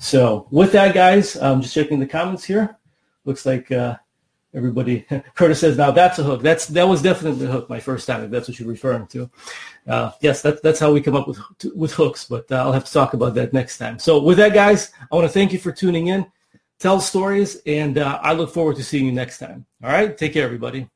So 0.00 0.48
with 0.50 0.72
that, 0.72 0.94
guys, 0.94 1.36
I'm 1.36 1.60
just 1.60 1.74
checking 1.74 2.00
the 2.00 2.06
comments 2.06 2.42
here. 2.42 2.78
Looks 3.26 3.44
like 3.44 3.70
uh, 3.70 3.96
everybody. 4.54 5.06
Curtis 5.34 5.60
says, 5.60 5.76
"Now 5.76 5.90
that's 5.90 6.18
a 6.18 6.22
hook. 6.22 6.40
That's 6.40 6.66
that 6.68 6.88
was 6.88 7.02
definitely 7.02 7.44
a 7.46 7.50
hook 7.50 7.68
my 7.68 7.80
first 7.80 8.06
time. 8.06 8.24
If 8.24 8.30
that's 8.30 8.48
what 8.48 8.58
you're 8.58 8.68
referring 8.68 9.06
to. 9.08 9.30
Uh, 9.86 10.12
yes, 10.22 10.40
that's 10.40 10.62
that's 10.62 10.80
how 10.80 10.90
we 10.90 11.02
come 11.02 11.16
up 11.16 11.28
with 11.28 11.38
with 11.74 11.92
hooks. 11.92 12.24
But 12.24 12.50
uh, 12.50 12.56
I'll 12.56 12.72
have 12.72 12.86
to 12.86 12.92
talk 12.92 13.12
about 13.12 13.34
that 13.34 13.52
next 13.52 13.76
time. 13.76 13.98
So 13.98 14.22
with 14.22 14.38
that, 14.38 14.54
guys, 14.54 14.90
I 15.12 15.14
want 15.14 15.26
to 15.26 15.32
thank 15.32 15.52
you 15.52 15.58
for 15.58 15.70
tuning 15.70 16.06
in. 16.06 16.26
Tell 16.78 16.98
stories, 16.98 17.60
and 17.66 17.98
uh, 17.98 18.20
I 18.22 18.32
look 18.32 18.54
forward 18.54 18.76
to 18.76 18.82
seeing 18.82 19.04
you 19.04 19.12
next 19.12 19.38
time. 19.38 19.66
All 19.84 19.90
right, 19.90 20.16
take 20.16 20.32
care, 20.32 20.44
everybody. 20.44 20.88